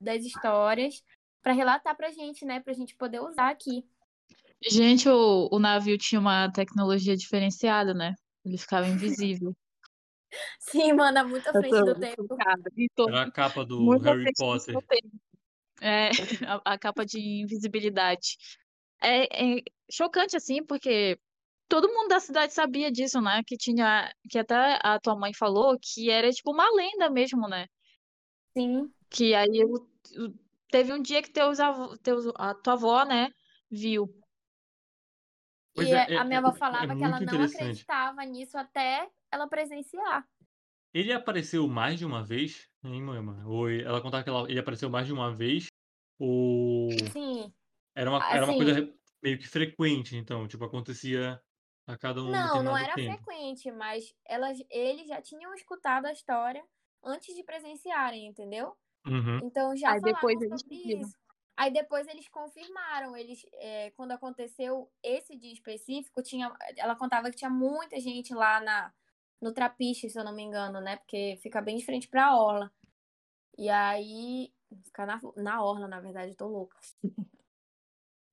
das 0.00 0.24
histórias 0.24 1.04
para 1.42 1.52
relatar 1.52 1.96
pra 1.96 2.10
gente, 2.10 2.44
né? 2.44 2.60
Pra 2.60 2.72
gente 2.72 2.94
poder 2.96 3.20
usar 3.20 3.50
aqui. 3.50 3.86
Gente, 4.70 5.08
o, 5.08 5.48
o 5.50 5.58
navio 5.58 5.98
tinha 5.98 6.20
uma 6.20 6.50
tecnologia 6.50 7.16
diferenciada, 7.16 7.92
né? 7.92 8.14
Ele 8.44 8.58
ficava 8.58 8.86
invisível. 8.86 9.54
Sim, 10.60 10.94
mano, 10.94 11.18
é 11.18 11.24
muito 11.24 11.48
à 11.48 11.52
frente 11.52 11.84
do 11.84 11.94
tempo. 11.98 12.36
Era 13.08 13.22
a 13.22 13.30
capa 13.30 13.64
do 13.64 13.98
Harry 13.98 14.32
Potter. 14.36 14.76
É, 15.80 16.08
a, 16.48 16.72
a, 16.72 16.78
capa 16.78 17.04
de 17.04 17.18
invisibilidade. 17.20 18.36
É, 19.02 19.56
é, 19.56 19.62
chocante, 19.90 20.36
assim, 20.36 20.64
porque 20.64 21.18
todo 21.68 21.92
mundo 21.92 22.08
da 22.08 22.20
cidade 22.20 22.52
sabia 22.52 22.90
disso, 22.90 23.20
né? 23.20 23.42
Que 23.46 23.56
tinha. 23.56 24.12
Que 24.30 24.38
até 24.38 24.78
a 24.82 24.98
tua 24.98 25.16
mãe 25.16 25.32
falou 25.34 25.78
que 25.80 26.10
era 26.10 26.30
tipo 26.30 26.52
uma 26.52 26.70
lenda 26.74 27.10
mesmo, 27.10 27.48
né? 27.48 27.66
Sim. 28.56 28.90
Que 29.10 29.34
aí 29.34 29.58
eu, 29.58 29.86
teve 30.70 30.92
um 30.92 31.02
dia 31.02 31.22
que 31.22 31.30
teus, 31.30 31.58
teus, 32.02 32.26
a 32.36 32.54
tua 32.54 32.72
avó, 32.72 33.04
né, 33.04 33.28
viu. 33.70 34.08
Pois 35.74 35.88
e 35.88 35.92
é, 35.92 36.16
a 36.16 36.24
minha 36.24 36.36
é, 36.36 36.42
avó 36.42 36.52
falava 36.52 36.94
que 36.94 37.02
ela 37.02 37.20
não 37.20 37.44
acreditava 37.44 38.24
nisso 38.24 38.58
até 38.58 39.08
ela 39.30 39.48
presenciar. 39.48 40.26
Ele 40.92 41.12
apareceu 41.12 41.66
mais 41.66 41.98
de 41.98 42.04
uma 42.04 42.22
vez, 42.22 42.68
hein, 42.84 43.02
mãe? 43.02 43.18
Ou 43.46 43.70
ela 43.70 44.02
contava 44.02 44.22
que 44.22 44.28
ela, 44.28 44.50
ele 44.50 44.60
apareceu 44.60 44.90
mais 44.90 45.06
de 45.06 45.12
uma 45.12 45.34
vez, 45.34 45.68
ou... 46.18 46.90
Sim. 47.10 47.52
Era 47.94 48.10
uma, 48.10 48.32
era 48.32 48.44
uma 48.44 48.54
coisa 48.54 48.94
meio 49.22 49.38
que 49.38 49.48
frequente, 49.48 50.16
então, 50.16 50.46
tipo, 50.46 50.64
acontecia 50.64 51.40
a 51.86 51.96
cada 51.96 52.22
um 52.22 52.30
Não, 52.30 52.62
não 52.62 52.76
era 52.76 52.94
tempo. 52.94 53.22
frequente, 53.22 53.70
mas 53.70 54.14
elas, 54.26 54.58
eles 54.70 55.08
já 55.08 55.20
tinham 55.22 55.54
escutado 55.54 56.06
a 56.06 56.12
história 56.12 56.62
antes 57.02 57.34
de 57.34 57.42
presenciarem, 57.42 58.26
entendeu? 58.26 58.76
Uhum. 59.06 59.40
Então 59.42 59.76
já 59.76 59.92
Aí 59.92 60.00
depois 60.00 60.38
sobre 60.38 60.74
isso. 60.74 61.18
Aí 61.56 61.70
depois 61.72 62.06
eles 62.08 62.28
confirmaram, 62.28 63.16
eles 63.16 63.44
é, 63.54 63.90
quando 63.92 64.12
aconteceu 64.12 64.90
esse 65.02 65.36
dia 65.36 65.52
específico, 65.52 66.22
tinha, 66.22 66.54
ela 66.76 66.96
contava 66.96 67.30
que 67.30 67.36
tinha 67.36 67.50
muita 67.50 68.00
gente 68.00 68.34
lá 68.34 68.60
na 68.60 68.92
no 69.40 69.52
Trapiche, 69.52 70.08
se 70.08 70.16
eu 70.16 70.24
não 70.24 70.32
me 70.32 70.42
engano, 70.42 70.80
né? 70.80 70.96
Porque 70.98 71.36
fica 71.42 71.60
bem 71.60 71.76
de 71.76 71.84
frente 71.84 72.06
pra 72.06 72.36
orla. 72.36 72.72
E 73.58 73.68
aí, 73.68 74.52
fica 74.84 75.04
na, 75.04 75.20
na 75.36 75.62
orla, 75.62 75.88
na 75.88 76.00
verdade, 76.00 76.30
eu 76.30 76.36
tô 76.36 76.46
louca. 76.46 76.78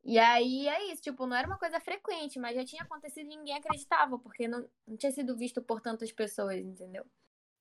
e 0.06 0.20
aí 0.20 0.68
é 0.68 0.92
isso, 0.92 1.02
tipo, 1.02 1.26
não 1.26 1.36
era 1.36 1.48
uma 1.48 1.58
coisa 1.58 1.80
frequente, 1.80 2.40
mas 2.40 2.56
já 2.56 2.64
tinha 2.64 2.84
acontecido 2.84 3.26
e 3.26 3.36
ninguém 3.38 3.56
acreditava, 3.56 4.20
porque 4.20 4.48
não, 4.48 4.70
não 4.88 4.96
tinha 4.96 5.12
sido 5.12 5.36
visto 5.36 5.64
por 5.64 5.82
tantas 5.82 6.12
pessoas, 6.12 6.58
entendeu? 6.58 7.04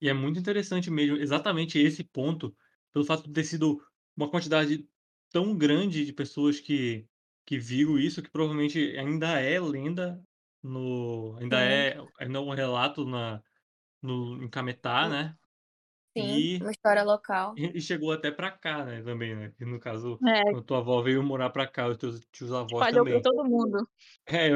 E 0.01 0.09
é 0.11 0.13
muito 0.13 0.39
interessante 0.39 0.91
mesmo, 0.91 1.17
exatamente 1.17 1.79
esse 1.79 2.05
ponto, 2.05 2.55
pelo 2.93 3.05
fato 3.05 3.25
de 3.25 3.33
ter 3.33 3.45
sido 3.45 3.83
uma 4.15 4.31
quantidade 4.31 4.87
tão 5.31 5.57
grande 5.57 6.05
de 6.05 6.13
pessoas 6.13 6.61
que, 6.61 7.07
que 7.47 7.59
viram 7.59 7.99
isso, 7.99 8.23
que 8.23 8.31
provavelmente 8.31 8.97
ainda 8.97 9.41
é 9.41 9.59
lenda 9.61 10.23
no. 10.63 11.37
Ainda 11.41 11.61
é, 11.61 11.99
ainda 12.19 12.39
é 12.39 12.43
um 12.43 12.51
relato 12.51 13.05
na, 13.05 13.43
no, 14.03 14.43
em 14.43 14.49
Cametá, 14.49 15.09
né? 15.09 15.37
Sim, 16.17 16.37
e, 16.37 16.57
uma 16.59 16.71
história 16.71 17.03
local. 17.05 17.55
E, 17.57 17.81
chegou 17.81 18.11
até 18.11 18.31
pra 18.31 18.51
cá, 18.51 18.85
né, 18.85 19.03
também, 19.03 19.37
né? 19.37 19.53
Que 19.57 19.65
no 19.65 19.79
caso, 19.79 20.19
é. 20.27 20.57
a 20.57 20.63
tua 20.63 20.79
avó 20.79 21.01
veio 21.03 21.23
morar 21.23 21.51
pra 21.51 21.67
cá, 21.67 21.89
os 21.89 21.97
teus 21.97 22.21
tios 22.33 22.53
avós 22.53 22.73
Espalhou 22.73 23.05
também. 23.05 23.21
pra 23.21 23.31
todo 23.31 23.45
mundo. 23.45 23.89
É, 24.27 24.51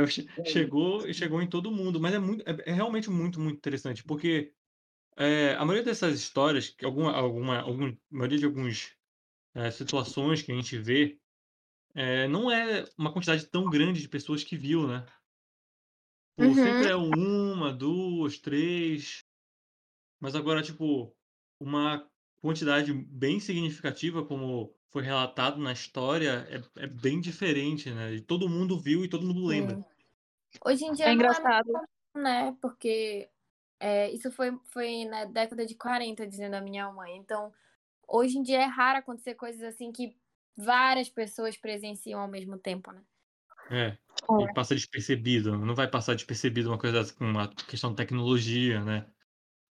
chegou, 0.45 1.12
chegou 1.12 1.41
em 1.41 1.49
todo 1.49 1.71
mundo, 1.71 2.00
mas 2.00 2.14
é, 2.14 2.19
muito, 2.19 2.43
é, 2.49 2.71
é 2.71 2.73
realmente 2.73 3.11
muito, 3.11 3.38
muito 3.38 3.59
interessante, 3.59 4.02
porque 4.02 4.52
é, 5.17 5.55
a 5.55 5.64
maioria 5.64 5.85
dessas 5.85 6.14
histórias, 6.14 6.75
alguma, 6.83 7.12
alguma, 7.12 7.61
alguma, 7.61 7.88
a 7.88 7.97
maioria 8.11 8.38
de 8.38 8.47
algumas 8.47 8.91
é, 9.54 9.71
situações 9.71 10.42
que 10.42 10.52
a 10.52 10.54
gente 10.54 10.78
vê, 10.78 11.18
é, 11.94 12.26
não 12.28 12.50
é 12.50 12.85
uma 12.97 13.12
quantidade 13.12 13.47
tão 13.47 13.68
grande 13.68 14.00
de 14.00 14.09
pessoas 14.09 14.42
que 14.42 14.56
viu, 14.56 14.87
né? 14.87 15.04
Pô, 16.37 16.44
uhum. 16.44 16.54
sempre 16.54 16.88
é 16.88 16.97
uma, 16.97 17.73
duas, 17.73 18.38
três. 18.38 19.25
Mas 20.18 20.35
agora, 20.35 20.62
tipo, 20.62 21.14
uma 21.61 22.09
quantidade 22.40 22.92
bem 22.92 23.38
significativa, 23.38 24.25
como 24.25 24.75
foi 24.90 25.02
relatado 25.02 25.61
na 25.61 25.73
história, 25.73 26.47
é, 26.50 26.85
é 26.85 26.87
bem 26.87 27.21
diferente, 27.21 27.90
né? 27.90 28.14
E 28.14 28.21
todo 28.21 28.49
mundo 28.49 28.78
viu 28.78 29.04
e 29.04 29.09
todo 29.09 29.26
mundo 29.26 29.44
lembra. 29.44 29.85
Hoje 30.64 30.85
em 30.85 30.92
dia 30.92 31.06
é 31.06 31.12
engraçado, 31.12 31.71
é 32.14 32.18
né? 32.18 32.56
Porque 32.61 33.28
é, 33.80 34.11
isso 34.11 34.30
foi, 34.30 34.56
foi 34.66 35.04
na 35.06 35.25
década 35.25 35.66
de 35.66 35.75
40, 35.75 36.26
dizendo 36.26 36.54
a 36.54 36.61
minha 36.61 36.90
mãe. 36.92 37.16
Então, 37.16 37.52
hoje 38.06 38.38
em 38.38 38.42
dia 38.42 38.62
é 38.62 38.66
raro 38.66 38.99
acontecer 38.99 39.35
coisas 39.35 39.62
assim 39.62 39.92
que 39.92 40.16
várias 40.56 41.09
pessoas 41.09 41.56
presenciam 41.56 42.21
ao 42.21 42.28
mesmo 42.28 42.59
tempo, 42.59 42.92
né? 42.92 43.02
É, 43.71 43.87
é. 43.87 43.99
e 44.42 44.54
passa 44.54 44.75
despercebido. 44.75 45.56
Não 45.59 45.75
vai 45.75 45.88
passar 45.88 46.14
despercebido 46.14 46.68
uma 46.68 46.78
coisa 46.78 47.12
com 47.14 47.25
uma 47.25 47.49
questão 47.49 47.90
de 47.90 47.97
tecnologia, 47.97 48.85
né? 48.85 49.06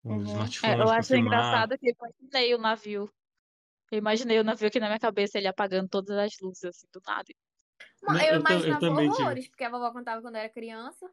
Os 0.04 0.12
uhum. 0.12 0.24
smartphones. 0.24 0.80
É, 0.80 0.82
eu 0.82 0.90
acho 0.90 1.16
engraçado 1.16 1.78
que 1.78 1.90
eu 1.90 1.96
imaginei 1.96 2.56
o 2.56 2.58
navio. 2.58 3.12
Eu 3.92 3.98
imaginei 3.98 4.40
o 4.40 4.44
navio 4.44 4.68
aqui 4.68 4.80
na 4.80 4.88
minha 4.88 5.00
cabeça, 5.00 5.38
ele 5.38 5.48
apagando 5.48 5.90
todas 5.90 6.18
as 6.18 6.40
luzes, 6.40 6.64
assim, 6.64 6.88
do 6.94 7.02
nada. 7.06 7.28
eu, 8.08 8.36
eu 8.36 8.40
imaginava 8.40 8.86
eu 8.86 9.12
horrores, 9.12 9.50
porque 9.50 9.64
a 9.64 9.70
vovó 9.70 9.92
contava 9.92 10.22
quando 10.22 10.36
eu 10.36 10.42
era 10.42 10.50
criança. 10.50 11.10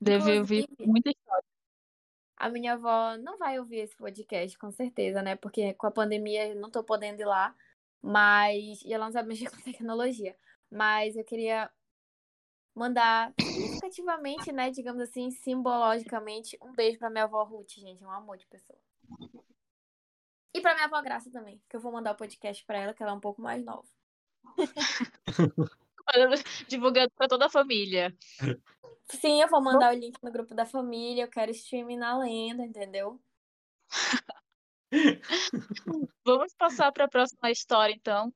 Deve 0.00 0.38
ouvir 0.38 0.68
muita 0.78 1.10
história. 1.10 1.44
A 2.38 2.48
minha 2.48 2.74
avó 2.74 3.16
não 3.18 3.36
vai 3.36 3.58
ouvir 3.58 3.78
esse 3.78 3.96
podcast, 3.96 4.56
com 4.58 4.70
certeza, 4.70 5.20
né? 5.22 5.34
Porque 5.34 5.74
com 5.74 5.86
a 5.88 5.90
pandemia 5.90 6.54
não 6.54 6.70
tô 6.70 6.84
podendo 6.84 7.20
ir 7.20 7.24
lá. 7.24 7.54
Mas. 8.00 8.80
E 8.82 8.92
ela 8.92 9.06
não 9.06 9.12
sabe 9.12 9.28
mexer 9.34 9.50
com 9.50 9.60
tecnologia. 9.60 10.36
Mas 10.70 11.16
eu 11.16 11.24
queria 11.24 11.70
mandar 12.74 13.34
significativamente, 13.40 14.52
né? 14.52 14.70
Digamos 14.70 15.02
assim, 15.02 15.30
simbologicamente, 15.32 16.56
um 16.62 16.72
beijo 16.72 16.98
pra 16.98 17.10
minha 17.10 17.24
avó 17.24 17.42
Ruth, 17.42 17.72
gente. 17.72 18.04
É 18.04 18.06
um 18.06 18.10
amor 18.12 18.36
de 18.36 18.46
pessoa. 18.46 18.78
E 20.54 20.60
pra 20.60 20.74
minha 20.74 20.86
avó 20.86 21.02
Graça 21.02 21.30
também, 21.30 21.60
que 21.68 21.76
eu 21.76 21.80
vou 21.80 21.90
mandar 21.90 22.12
o 22.12 22.16
podcast 22.16 22.64
pra 22.64 22.78
ela, 22.78 22.94
que 22.94 23.02
ela 23.02 23.12
é 23.12 23.14
um 23.14 23.20
pouco 23.20 23.42
mais 23.42 23.64
nova. 23.64 23.86
Divulgando 26.68 27.10
pra 27.16 27.28
toda 27.28 27.46
a 27.46 27.50
família. 27.50 28.16
Sim, 29.10 29.40
eu 29.40 29.48
vou 29.48 29.62
mandar 29.62 29.94
o 29.94 29.98
link 29.98 30.16
no 30.22 30.30
grupo 30.30 30.54
da 30.54 30.66
família. 30.66 31.24
Eu 31.24 31.30
quero 31.30 31.50
streaming 31.50 31.96
na 31.96 32.18
lenda, 32.18 32.64
entendeu? 32.64 33.20
vamos 36.24 36.54
passar 36.54 36.92
para 36.92 37.04
a 37.04 37.08
próxima 37.08 37.50
história, 37.50 37.92
então. 37.92 38.32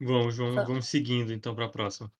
Vamos, 0.00 0.36
vamos, 0.36 0.66
vamos 0.66 0.86
seguindo 0.86 1.32
então 1.32 1.54
para 1.54 1.66
a 1.66 1.70
próxima. 1.70 2.12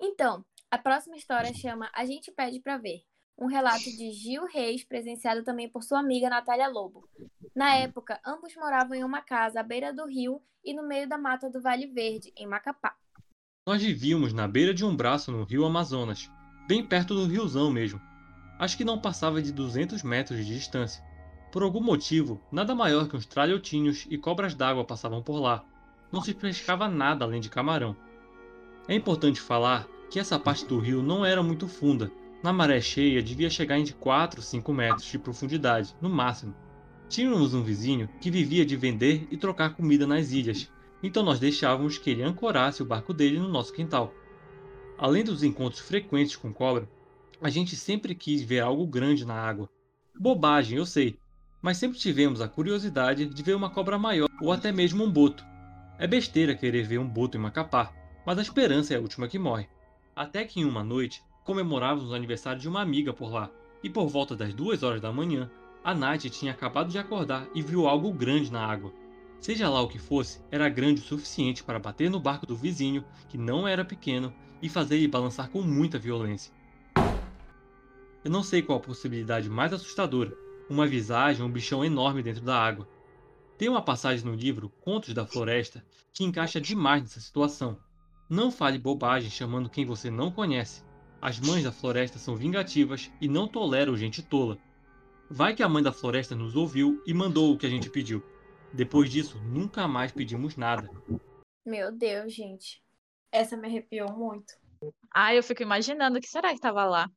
Então, 0.00 0.44
a 0.70 0.78
próxima 0.78 1.16
história 1.16 1.54
chama 1.54 1.90
A 1.92 2.04
Gente 2.04 2.32
Pede 2.32 2.60
para 2.60 2.76
Ver. 2.76 3.02
Um 3.38 3.46
relato 3.46 3.84
de 3.84 4.12
Gil 4.12 4.46
Reis, 4.46 4.82
presenciado 4.82 5.44
também 5.44 5.68
por 5.68 5.82
sua 5.82 6.00
amiga 6.00 6.30
Natália 6.30 6.68
Lobo. 6.68 7.08
Na 7.54 7.74
época, 7.76 8.18
ambos 8.24 8.54
moravam 8.56 8.94
em 8.94 9.04
uma 9.04 9.20
casa 9.20 9.60
à 9.60 9.62
beira 9.62 9.92
do 9.92 10.06
rio 10.06 10.42
e 10.64 10.72
no 10.74 10.82
meio 10.82 11.08
da 11.08 11.18
mata 11.18 11.50
do 11.50 11.60
Vale 11.60 11.86
Verde, 11.86 12.32
em 12.36 12.46
Macapá. 12.46 12.96
Nós 13.66 13.82
vivíamos 13.82 14.32
na 14.32 14.48
beira 14.48 14.72
de 14.72 14.84
um 14.84 14.96
braço 14.96 15.30
no 15.30 15.44
rio 15.44 15.64
Amazonas, 15.64 16.30
bem 16.66 16.84
perto 16.84 17.14
do 17.14 17.26
riozão 17.26 17.70
mesmo. 17.70 18.00
Acho 18.58 18.76
que 18.76 18.84
não 18.84 18.98
passava 18.98 19.40
de 19.40 19.52
200 19.52 20.02
metros 20.02 20.44
de 20.44 20.54
distância. 20.54 21.02
Por 21.52 21.62
algum 21.62 21.80
motivo, 21.80 22.40
nada 22.50 22.74
maior 22.74 23.08
que 23.08 23.16
uns 23.16 23.26
tralhotinhos 23.26 24.06
e 24.10 24.18
cobras 24.18 24.54
d'água 24.54 24.84
passavam 24.84 25.22
por 25.22 25.38
lá. 25.38 25.64
Não 26.10 26.20
se 26.20 26.34
pescava 26.34 26.88
nada 26.88 27.24
além 27.24 27.40
de 27.40 27.48
camarão. 27.48 27.96
É 28.88 28.94
importante 28.94 29.40
falar 29.40 29.86
que 30.10 30.18
essa 30.18 30.38
parte 30.38 30.64
do 30.66 30.78
rio 30.78 31.02
não 31.02 31.24
era 31.24 31.42
muito 31.42 31.68
funda. 31.68 32.10
Na 32.42 32.52
maré 32.52 32.80
cheia 32.80 33.22
devia 33.22 33.50
chegar 33.50 33.78
em 33.78 33.84
de 33.84 33.94
4 33.94 34.42
5 34.42 34.72
metros 34.72 35.06
de 35.06 35.18
profundidade, 35.18 35.94
no 36.00 36.08
máximo. 36.08 36.54
Tínhamos 37.08 37.54
um 37.54 37.62
vizinho 37.62 38.08
que 38.20 38.30
vivia 38.30 38.66
de 38.66 38.76
vender 38.76 39.26
e 39.30 39.36
trocar 39.36 39.74
comida 39.74 40.06
nas 40.06 40.32
ilhas, 40.32 40.70
então 41.02 41.22
nós 41.22 41.38
deixávamos 41.38 41.98
que 41.98 42.10
ele 42.10 42.22
ancorasse 42.22 42.82
o 42.82 42.86
barco 42.86 43.12
dele 43.14 43.38
no 43.38 43.48
nosso 43.48 43.72
quintal. 43.72 44.12
Além 44.98 45.22
dos 45.22 45.42
encontros 45.42 45.80
frequentes 45.80 46.36
com 46.36 46.52
cobra, 46.52 46.88
a 47.40 47.50
gente 47.50 47.76
sempre 47.76 48.14
quis 48.14 48.42
ver 48.42 48.60
algo 48.60 48.86
grande 48.86 49.26
na 49.26 49.34
água. 49.34 49.68
Bobagem, 50.18 50.78
eu 50.78 50.86
sei, 50.86 51.18
mas 51.60 51.76
sempre 51.76 51.98
tivemos 51.98 52.40
a 52.40 52.48
curiosidade 52.48 53.26
de 53.26 53.42
ver 53.42 53.54
uma 53.54 53.68
cobra 53.68 53.98
maior 53.98 54.28
ou 54.40 54.52
até 54.52 54.72
mesmo 54.72 55.04
um 55.04 55.10
boto. 55.10 55.44
É 55.98 56.06
besteira 56.06 56.54
querer 56.54 56.86
ver 56.86 56.98
um 56.98 57.08
boto 57.08 57.36
em 57.36 57.40
Macapá, 57.40 57.92
mas 58.24 58.38
a 58.38 58.42
esperança 58.42 58.94
é 58.94 58.96
a 58.96 59.00
última 59.00 59.28
que 59.28 59.38
morre. 59.38 59.68
Até 60.14 60.44
que 60.44 60.60
em 60.60 60.64
uma 60.64 60.82
noite, 60.82 61.22
comemorávamos 61.44 62.10
o 62.10 62.14
aniversário 62.14 62.60
de 62.60 62.68
uma 62.68 62.80
amiga 62.80 63.12
por 63.12 63.30
lá, 63.30 63.50
e 63.82 63.90
por 63.90 64.08
volta 64.08 64.34
das 64.34 64.54
duas 64.54 64.82
horas 64.82 65.00
da 65.00 65.12
manhã, 65.12 65.50
a 65.84 65.94
Nath 65.94 66.24
tinha 66.30 66.52
acabado 66.52 66.88
de 66.88 66.98
acordar 66.98 67.46
e 67.54 67.60
viu 67.60 67.86
algo 67.86 68.12
grande 68.12 68.50
na 68.50 68.64
água. 68.64 68.92
Seja 69.40 69.68
lá 69.68 69.80
o 69.80 69.88
que 69.88 69.98
fosse, 69.98 70.40
era 70.50 70.68
grande 70.68 71.02
o 71.02 71.04
suficiente 71.04 71.62
para 71.62 71.78
bater 71.78 72.10
no 72.10 72.18
barco 72.18 72.46
do 72.46 72.56
vizinho, 72.56 73.04
que 73.28 73.36
não 73.36 73.68
era 73.68 73.84
pequeno, 73.84 74.34
e 74.60 74.68
fazer 74.68 74.96
ele 74.96 75.08
balançar 75.08 75.48
com 75.50 75.62
muita 75.62 75.98
violência. 75.98 76.52
Eu 78.24 78.30
não 78.30 78.42
sei 78.42 78.62
qual 78.62 78.78
a 78.78 78.82
possibilidade 78.82 79.48
mais 79.48 79.72
assustadora, 79.72 80.36
uma 80.68 80.86
visagem 80.86 81.42
ou 81.42 81.48
um 81.48 81.52
bichão 81.52 81.84
enorme 81.84 82.22
dentro 82.22 82.42
da 82.42 82.58
água. 82.58 82.88
Tem 83.56 83.68
uma 83.68 83.82
passagem 83.82 84.24
no 84.24 84.34
livro 84.34 84.68
Contos 84.80 85.14
da 85.14 85.26
Floresta 85.26 85.84
que 86.12 86.24
encaixa 86.24 86.60
demais 86.60 87.02
nessa 87.02 87.20
situação. 87.20 87.78
Não 88.28 88.50
fale 88.50 88.78
bobagem 88.78 89.30
chamando 89.30 89.70
quem 89.70 89.84
você 89.84 90.10
não 90.10 90.32
conhece. 90.32 90.82
As 91.20 91.38
mães 91.38 91.64
da 91.64 91.72
floresta 91.72 92.18
são 92.18 92.36
vingativas 92.36 93.10
e 93.20 93.28
não 93.28 93.46
toleram 93.46 93.96
gente 93.96 94.22
tola. 94.22 94.58
Vai 95.30 95.54
que 95.54 95.62
a 95.62 95.68
mãe 95.68 95.82
da 95.82 95.92
floresta 95.92 96.34
nos 96.34 96.54
ouviu 96.56 97.02
e 97.06 97.14
mandou 97.14 97.52
o 97.52 97.58
que 97.58 97.66
a 97.66 97.68
gente 97.70 97.90
pediu. 97.90 98.22
Depois 98.72 99.10
disso, 99.10 99.40
nunca 99.44 99.88
mais 99.88 100.12
pedimos 100.12 100.56
nada. 100.56 100.90
Meu 101.64 101.90
Deus, 101.90 102.32
gente. 102.32 102.82
Essa 103.36 103.56
me 103.56 103.68
arrepiou 103.68 104.10
muito. 104.12 104.54
Ah, 105.10 105.34
eu 105.34 105.42
fico 105.42 105.62
imaginando 105.62 106.18
o 106.18 106.20
que 106.20 106.26
será 106.26 106.54
que 106.54 106.60
tava 106.60 106.84
lá. 106.84 107.10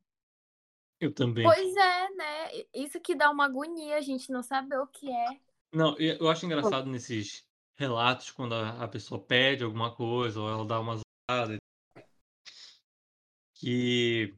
Eu 0.99 1.13
também. 1.13 1.45
Pois 1.45 1.75
é, 1.75 2.09
né? 2.11 2.65
Isso 2.73 2.99
que 2.99 3.15
dá 3.15 3.31
uma 3.31 3.45
agonia, 3.45 3.95
a 3.95 4.01
gente 4.01 4.29
não 4.31 4.43
saber 4.43 4.77
o 4.77 4.87
que 4.87 5.09
é. 5.09 5.39
Não, 5.73 5.97
eu 5.97 6.29
acho 6.29 6.45
engraçado 6.45 6.89
nesses 6.89 7.47
relatos 7.77 8.31
quando 8.31 8.53
a, 8.53 8.83
a 8.83 8.87
pessoa 8.87 9.23
pede 9.23 9.63
alguma 9.63 9.95
coisa 9.95 10.41
ou 10.41 10.49
ela 10.49 10.65
dá 10.65 10.79
uma 10.79 10.97
zoada. 10.97 11.57
Que 13.53 14.37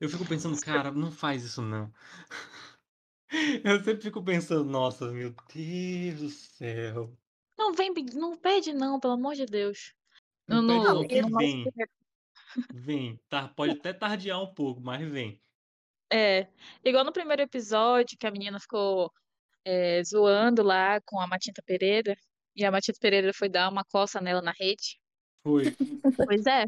eu 0.00 0.08
fico 0.08 0.26
pensando, 0.26 0.60
cara, 0.60 0.90
não 0.90 1.12
faz 1.12 1.44
isso 1.44 1.62
não. 1.62 1.92
Eu 3.64 3.82
sempre 3.82 4.02
fico 4.02 4.22
pensando, 4.22 4.64
nossa, 4.64 5.10
meu 5.10 5.34
Deus 5.52 6.20
do 6.20 6.30
céu. 6.30 7.16
Não 7.58 7.72
vem, 7.72 7.92
não 8.14 8.36
pede 8.36 8.72
não, 8.72 9.00
pelo 9.00 9.14
amor 9.14 9.34
de 9.34 9.44
Deus. 9.44 9.92
Não 10.46 10.62
no- 10.62 10.82
não, 10.84 11.06
que 11.06 11.22
no- 11.22 11.36
vem. 11.38 11.64
Vem. 12.72 13.20
Tá, 13.28 13.48
pode 13.48 13.72
até 13.72 13.92
tardear 13.92 14.40
um 14.42 14.52
pouco, 14.54 14.80
mas 14.80 15.06
vem. 15.08 15.40
É, 16.12 16.46
igual 16.84 17.04
no 17.04 17.12
primeiro 17.12 17.42
episódio, 17.42 18.16
que 18.18 18.26
a 18.26 18.30
menina 18.30 18.60
ficou 18.60 19.10
é, 19.64 20.02
zoando 20.04 20.62
lá 20.62 21.00
com 21.00 21.18
a 21.18 21.26
Matinta 21.26 21.62
Pereira, 21.64 22.14
e 22.54 22.64
a 22.64 22.70
Matinta 22.70 22.98
Pereira 23.00 23.32
foi 23.34 23.48
dar 23.48 23.68
uma 23.70 23.82
coça 23.84 24.20
nela 24.20 24.40
na 24.42 24.52
rede. 24.52 25.00
Foi. 25.42 25.74
Pois 26.26 26.46
é. 26.46 26.62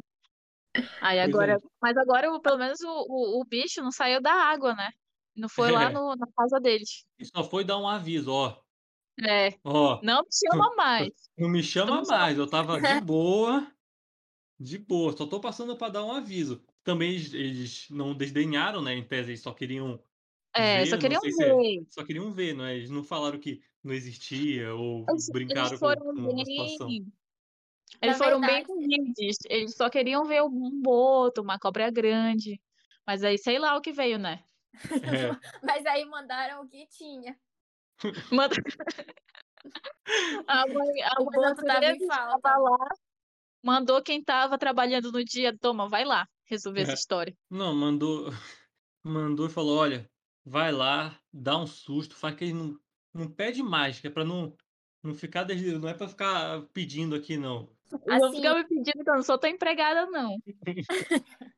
Aí 1.00 1.16
Pois 1.16 1.18
é. 1.18 1.22
agora, 1.22 1.60
mas 1.80 1.96
agora 1.96 2.40
pelo 2.40 2.58
menos 2.58 2.80
o, 2.80 2.88
o, 3.08 3.40
o 3.40 3.44
bicho 3.44 3.82
não 3.82 3.92
saiu 3.92 4.20
da 4.20 4.32
água, 4.32 4.74
né? 4.74 4.90
Não 5.36 5.48
foi 5.48 5.70
lá 5.70 5.84
É. 5.84 5.88
no, 5.92 6.16
na 6.16 6.26
casa 6.36 6.58
deles. 6.58 7.04
E 7.18 7.24
só 7.26 7.44
foi 7.44 7.62
dar 7.64 7.78
um 7.78 7.86
aviso, 7.86 8.32
ó. 8.32 8.58
É, 9.24 9.48
Ó, 9.64 10.00
não 10.02 10.22
me 10.22 10.28
chama 10.30 10.74
mais. 10.76 11.08
não 11.38 11.48
me 11.48 11.62
chama 11.62 12.02
mais. 12.02 12.38
Eu 12.38 12.46
tava 12.48 12.80
de 12.80 13.00
boa. 13.00 13.72
De 14.58 14.78
boa. 14.78 15.16
Só 15.16 15.26
tô 15.26 15.40
passando 15.40 15.76
pra 15.76 15.88
dar 15.88 16.04
um 16.04 16.12
aviso. 16.12 16.64
Também 16.84 17.10
eles, 17.16 17.88
não 17.90 18.14
desdenharam, 18.14 18.82
né? 18.82 18.94
Em 18.94 19.06
tese, 19.06 19.30
eles 19.30 19.40
só 19.42 19.52
queriam 19.52 20.02
É, 20.54 20.80
ver. 20.80 20.86
só 20.86 20.98
queriam 20.98 21.20
se 21.20 21.42
é- 21.42 21.54
ver. 21.54 21.86
só 21.90 22.04
queriam 22.04 22.32
ver, 22.32 22.54
não 22.54 22.64
é? 22.64 22.76
Eles 22.76 22.90
não 22.90 23.02
falaram 23.04 23.38
que 23.40 23.62
não 23.82 23.92
existia 23.92 24.74
ou 24.74 25.06
Eles, 25.08 25.28
brincaram 25.30 25.66
eles 25.68 25.72
com, 25.72 25.86
foram 25.86 26.14
com 26.14 26.40
a 26.40 26.44
situação. 26.44 26.88
bem. 26.88 27.06
Na 28.00 28.06
Eles 28.08 28.18
foram 28.18 28.40
bem 28.40 28.64
humildes. 28.68 29.38
Eles 29.48 29.74
só 29.76 29.88
queriam 29.90 30.24
ver 30.24 30.42
um 30.42 30.80
boto, 30.82 31.42
uma 31.42 31.58
cobra 31.58 31.90
grande. 31.90 32.60
Mas 33.06 33.22
aí 33.24 33.38
sei 33.38 33.58
lá 33.58 33.76
o 33.76 33.80
que 33.80 33.92
veio, 33.92 34.18
né? 34.18 34.44
É, 35.02 35.30
Mas 35.64 35.86
aí 35.86 36.04
mandaram 36.04 36.62
o 36.62 36.68
que 36.68 36.86
tinha. 36.88 37.38
Manda- 38.32 38.56
A 40.46 40.66
mãe, 40.68 41.02
a 41.02 41.20
O 41.20 41.24
mãe 41.24 41.40
da 41.40 41.48
boto 41.54 41.64
tava 41.66 41.84
em 41.86 42.06
falta. 42.06 42.56
lá, 42.58 42.88
mandou 43.62 44.00
quem 44.02 44.20
estava 44.20 44.56
trabalhando 44.56 45.10
no 45.10 45.24
dia, 45.24 45.56
toma, 45.58 45.88
vai 45.88 46.04
lá 46.04 46.28
resolver 46.44 46.82
essa 46.82 46.92
É. 46.92 46.94
história. 46.94 47.34
não, 47.50 47.74
mandou, 47.74 48.26
mandou 49.04 49.46
e 49.46 49.50
falou: 49.50 49.76
olha, 49.78 50.08
vai 50.44 50.70
lá, 50.70 51.18
dá 51.32 51.58
um 51.58 51.66
susto, 51.66 52.14
faz 52.14 52.36
que 52.36 52.44
ele 52.44 52.52
não, 52.54 52.78
não 53.12 53.28
pede 53.28 53.62
mais, 53.62 53.98
que 53.98 54.06
é 54.06 54.10
pra 54.10 54.24
não, 54.24 54.56
não 55.02 55.14
ficar. 55.14 55.42
desde- 55.42 55.76
Não 55.78 55.88
é 55.88 55.94
pra 55.94 56.06
ficar 56.08 56.62
pedindo 56.72 57.16
aqui, 57.16 57.36
não. 57.36 57.68
Assim- 58.08 58.36
ficar 58.36 58.54
me 58.54 58.64
pedindo 58.64 59.02
que 59.04 59.10
eu 59.10 59.14
não 59.16 59.22
sou 59.24 59.38
tua 59.38 59.48
empregada, 59.50 60.06
não. 60.06 60.36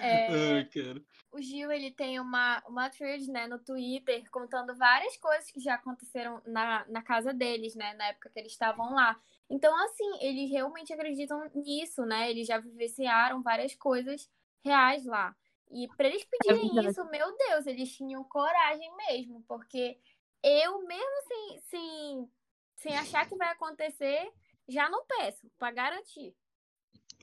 É, 0.00 0.54
Ai, 0.54 0.64
cara. 0.64 1.02
o 1.32 1.40
Gil, 1.40 1.70
ele 1.70 1.90
tem 1.90 2.18
uma, 2.20 2.62
uma 2.66 2.88
thread, 2.90 3.30
né, 3.30 3.46
no 3.46 3.58
Twitter, 3.58 4.28
contando 4.30 4.76
várias 4.76 5.16
coisas 5.16 5.50
que 5.50 5.60
já 5.60 5.74
aconteceram 5.74 6.40
na, 6.46 6.86
na 6.88 7.02
casa 7.02 7.32
deles, 7.32 7.74
né, 7.74 7.94
na 7.94 8.06
época 8.08 8.30
que 8.30 8.38
eles 8.38 8.52
estavam 8.52 8.94
lá. 8.94 9.20
Então, 9.50 9.74
assim, 9.84 10.18
eles 10.20 10.50
realmente 10.50 10.92
acreditam 10.92 11.50
nisso, 11.54 12.04
né? 12.04 12.30
Eles 12.30 12.46
já 12.46 12.58
vivenciaram 12.58 13.42
várias 13.42 13.74
coisas 13.74 14.30
reais 14.62 15.06
lá. 15.06 15.34
E 15.70 15.88
pra 15.96 16.06
eles 16.06 16.24
pedirem 16.24 16.74
verdade. 16.74 16.88
isso, 16.88 17.04
meu 17.10 17.36
Deus, 17.36 17.66
eles 17.66 17.94
tinham 17.94 18.22
coragem 18.24 18.94
mesmo, 18.96 19.42
porque 19.48 19.98
eu, 20.42 20.86
mesmo 20.86 21.22
sem, 21.26 21.60
sem, 21.60 22.30
sem 22.76 22.96
achar 22.96 23.28
que 23.28 23.36
vai 23.36 23.48
acontecer, 23.48 24.30
já 24.68 24.88
não 24.88 25.04
peço, 25.06 25.50
pra 25.58 25.70
garantir. 25.70 26.34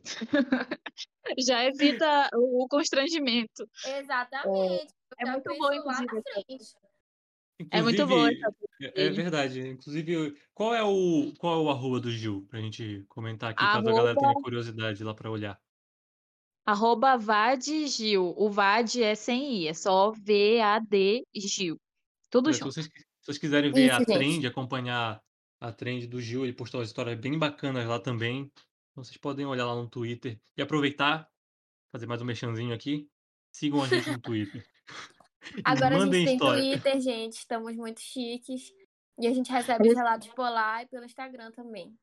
Já 1.40 1.66
evita 1.66 2.30
o 2.34 2.68
constrangimento. 2.70 3.68
Exatamente. 3.86 4.94
É 5.18 5.24
Eu 5.24 5.28
já 5.28 5.32
muito 5.34 5.50
bom, 5.58 5.64
lá 5.66 5.76
inclusive, 5.76 6.08
frente. 6.10 6.76
É 7.72 7.82
muito 7.82 8.06
boa 8.06 8.32
Inclusive, 8.32 8.46
essa 8.82 8.92
É, 9.00 9.06
é 9.06 9.10
verdade. 9.10 9.68
Inclusive, 9.68 10.38
qual 10.54 10.76
é 10.76 10.84
o 10.84 11.32
qual 11.38 11.54
é 11.62 11.64
o 11.64 11.70
arroba 11.70 12.00
do 12.02 12.12
Gil? 12.12 12.46
Pra 12.50 12.60
gente 12.60 13.06
comentar 13.08 13.52
aqui, 13.52 13.64
caso 13.64 13.80
a 13.80 13.82
galera 13.82 14.10
Arroba- 14.12 14.20
tenha 14.22 14.44
curiosidade 14.44 15.04
lá 15.04 15.14
pra 15.14 15.32
olhar. 15.32 15.58
Arroba 16.66 17.16
VAD 17.18 18.18
O 18.18 18.50
VAD 18.50 19.04
é 19.04 19.16
sem 19.16 19.62
I, 19.64 19.68
é 19.68 19.74
só 19.74 20.12
V-A-D 20.12 21.24
Gil. 21.36 21.80
Tudo 22.30 22.50
É, 22.50 22.54
se 22.54 22.60
junto. 22.60 22.74
vocês, 22.74 22.88
se 22.88 22.92
vocês 23.22 23.38
quiserem 23.38 23.72
ver 23.72 23.92
a 23.92 23.98
Isso, 24.02 24.06
gente. 24.12 24.18
trend, 24.18 24.48
acompanhar 24.48 25.22
a 25.62 25.72
trend 25.72 26.08
do 26.08 26.20
Gil, 26.20 26.44
ele 26.44 26.54
postou 26.54 26.80
umas 26.80 26.90
histórias 26.90 27.18
bem 27.20 27.38
bacanas 27.38 27.86
lá 27.88 28.00
também. 28.00 28.52
Então 28.96 29.04
vocês 29.04 29.18
podem 29.18 29.46
olhar 29.46 29.66
lá 29.66 29.76
no 29.76 29.90
Twitter 29.90 30.40
e 30.56 30.62
aproveitar, 30.62 31.30
fazer 31.92 32.06
mais 32.06 32.22
um 32.22 32.26
mexanzinho 32.26 32.74
aqui. 32.74 33.10
Sigam 33.52 33.84
a 33.84 33.88
gente 33.90 34.10
no 34.10 34.22
Twitter. 34.22 34.66
Agora 35.66 35.98
a 35.98 36.00
gente 36.00 36.12
tem 36.12 36.34
história. 36.36 36.64
Twitter, 36.64 37.02
gente. 37.02 37.34
Estamos 37.34 37.76
muito 37.76 38.00
chiques. 38.00 38.72
E 39.20 39.28
a 39.28 39.34
gente 39.34 39.52
recebe 39.52 39.90
os 39.90 39.96
relatos 39.96 40.30
por 40.30 40.50
lá 40.50 40.82
e 40.82 40.86
pelo 40.86 41.04
Instagram 41.04 41.52
também. 41.52 41.94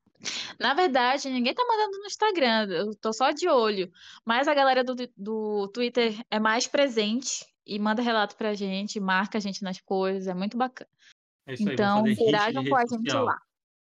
Na 0.59 0.75
verdade, 0.75 1.31
ninguém 1.31 1.55
tá 1.55 1.65
mandando 1.67 1.97
no 1.97 2.05
Instagram, 2.05 2.67
eu 2.69 2.95
tô 2.95 3.11
só 3.11 3.31
de 3.31 3.49
olho. 3.49 3.91
Mas 4.23 4.47
a 4.47 4.53
galera 4.53 4.83
do, 4.83 4.95
do 5.17 5.67
Twitter 5.69 6.23
é 6.29 6.39
mais 6.39 6.67
presente 6.67 7.43
e 7.65 7.79
manda 7.79 8.03
relato 8.03 8.35
pra 8.35 8.53
gente, 8.53 8.99
marca 8.99 9.39
a 9.39 9.41
gente 9.41 9.63
nas 9.63 9.81
coisas, 9.81 10.27
é 10.27 10.33
muito 10.35 10.57
bacana. 10.57 10.89
É 11.47 11.53
isso 11.55 11.67
aí, 11.67 11.73
Então, 11.73 12.07
interajam 12.07 12.63
com 12.63 12.75
a 12.75 12.81
gente 12.81 13.03
social. 13.05 13.25
lá. 13.25 13.41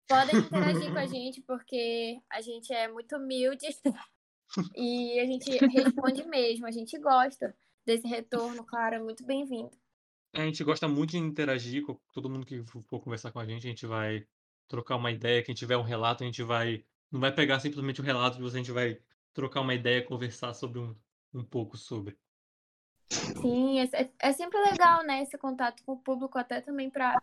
Podem 0.08 0.38
interagir 0.38 0.92
com 0.92 1.00
a 1.00 1.06
gente, 1.06 1.42
porque 1.42 2.20
a 2.30 2.42
gente 2.42 2.72
é 2.72 2.88
muito 2.88 3.16
humilde 3.16 3.66
e 4.76 5.20
a 5.20 5.26
gente 5.26 5.50
responde 5.68 6.26
mesmo. 6.28 6.66
A 6.68 6.72
gente 6.72 6.98
gosta 7.00 7.56
desse 7.86 8.08
retorno, 8.08 8.64
claro, 8.64 8.96
é 8.96 9.00
muito 9.00 9.26
bem-vindo. 9.26 9.72
A 10.34 10.42
gente 10.42 10.64
gosta 10.64 10.88
muito 10.88 11.12
de 11.12 11.18
interagir 11.18 11.84
com 11.86 11.98
todo 12.14 12.30
mundo 12.30 12.46
que 12.46 12.64
for 12.66 13.00
conversar 13.02 13.32
com 13.32 13.40
a 13.40 13.46
gente. 13.46 13.66
A 13.66 13.70
gente 13.70 13.86
vai 13.86 14.28
trocar 14.68 14.96
uma 14.98 15.12
ideia. 15.12 15.44
Quem 15.44 15.56
tiver 15.56 15.78
um 15.78 15.82
relato, 15.84 16.24
a 16.24 16.26
gente 16.26 16.44
vai. 16.44 16.84
Não 17.12 17.20
vai 17.20 17.34
pegar 17.34 17.60
simplesmente 17.60 18.02
o 18.02 18.04
relato 18.04 18.38
de 18.38 18.44
você, 18.44 18.58
a 18.58 18.60
gente 18.60 18.72
vai 18.72 19.00
trocar 19.34 19.62
uma 19.62 19.74
ideia, 19.74 20.04
conversar 20.06 20.54
sobre 20.54 20.80
um, 20.80 20.96
um 21.34 21.44
pouco 21.44 21.78
sobre. 21.78 22.18
Sim, 23.12 23.80
é, 23.80 23.84
é- 23.94 24.12
é 24.20 24.34
sempre 24.34 24.60
legal, 24.60 25.04
né, 25.04 25.22
esse 25.22 25.38
contato 25.38 25.84
com 25.84 25.94
o 25.94 26.00
público, 26.00 26.38
até 26.38 26.60
também 26.62 26.90
pra 26.90 27.18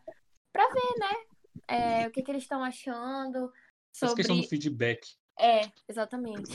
ver, 0.54 0.98
né, 0.98 1.31
é, 1.72 2.06
o 2.08 2.10
que, 2.10 2.22
que 2.22 2.30
eles 2.30 2.42
estão 2.42 2.62
achando 2.62 3.52
Essa 3.94 4.14
questão 4.14 4.36
do 4.36 4.42
sobre. 4.42 4.56
feedback. 4.56 5.06
É, 5.38 5.70
exatamente. 5.88 6.50